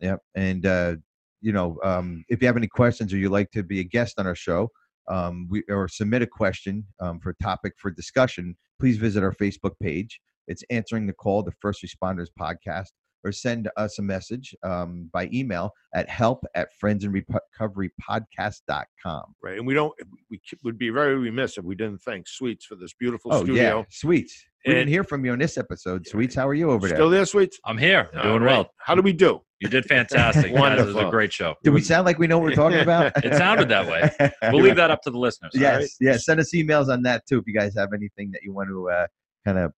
[0.00, 0.20] Yep.
[0.34, 0.96] And uh,
[1.40, 4.18] you know, um, if you have any questions or you'd like to be a guest
[4.18, 4.68] on our show,
[5.08, 9.32] um, we or submit a question um, for a topic for discussion, please visit our
[9.32, 10.20] Facebook page.
[10.50, 12.88] It's answering the call, the First Responders Podcast,
[13.24, 19.22] or send us a message um, by email at help at friendsinrecoverypodcast.com.
[19.42, 19.58] Right.
[19.58, 19.92] And we don't,
[20.30, 23.78] we would be very remiss if we didn't thank Sweets for this beautiful Oh studio.
[23.78, 24.44] yeah, Sweets.
[24.64, 26.34] We didn't And- hear from you on this episode, Sweets.
[26.34, 26.96] How are you over there?
[26.96, 27.58] Still there, Sweets?
[27.64, 28.56] I'm here, All doing right.
[28.58, 28.70] well.
[28.78, 29.40] How do we do?
[29.60, 30.54] You did fantastic.
[30.54, 30.80] guys.
[30.80, 31.54] It was a great show.
[31.62, 33.12] Do we sound like we know what we're talking about?
[33.24, 34.10] It sounded that way.
[34.52, 35.52] We'll leave that up to the listeners.
[35.54, 35.90] yes, right?
[36.00, 36.24] yes.
[36.24, 38.88] Send us emails on that too if you guys have anything that you want to
[38.90, 39.06] uh,
[39.46, 39.72] kind of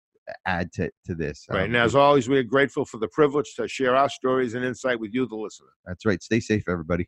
[0.46, 1.46] add to to this.
[1.50, 1.60] Right.
[1.60, 5.00] Um, And as always, we're grateful for the privilege to share our stories and insight
[5.00, 5.70] with you, the listener.
[5.86, 6.22] that's right.
[6.22, 7.08] Stay safe, everybody.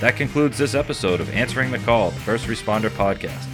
[0.00, 3.44] That concludes this episode of Answering the Call, the First Responder Podcast.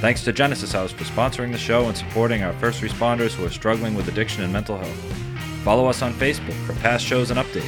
[0.00, 3.50] Thanks to Genesis House for sponsoring the show and supporting our first responders who are
[3.50, 5.12] struggling with addiction and mental health.
[5.64, 7.66] Follow us on Facebook for past shows and updates.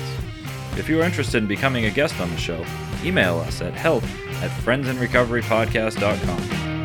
[0.79, 2.65] If you are interested in becoming a guest on the show,
[3.05, 4.05] email us at help
[4.43, 6.80] at friendsinrecoverypodcast.com.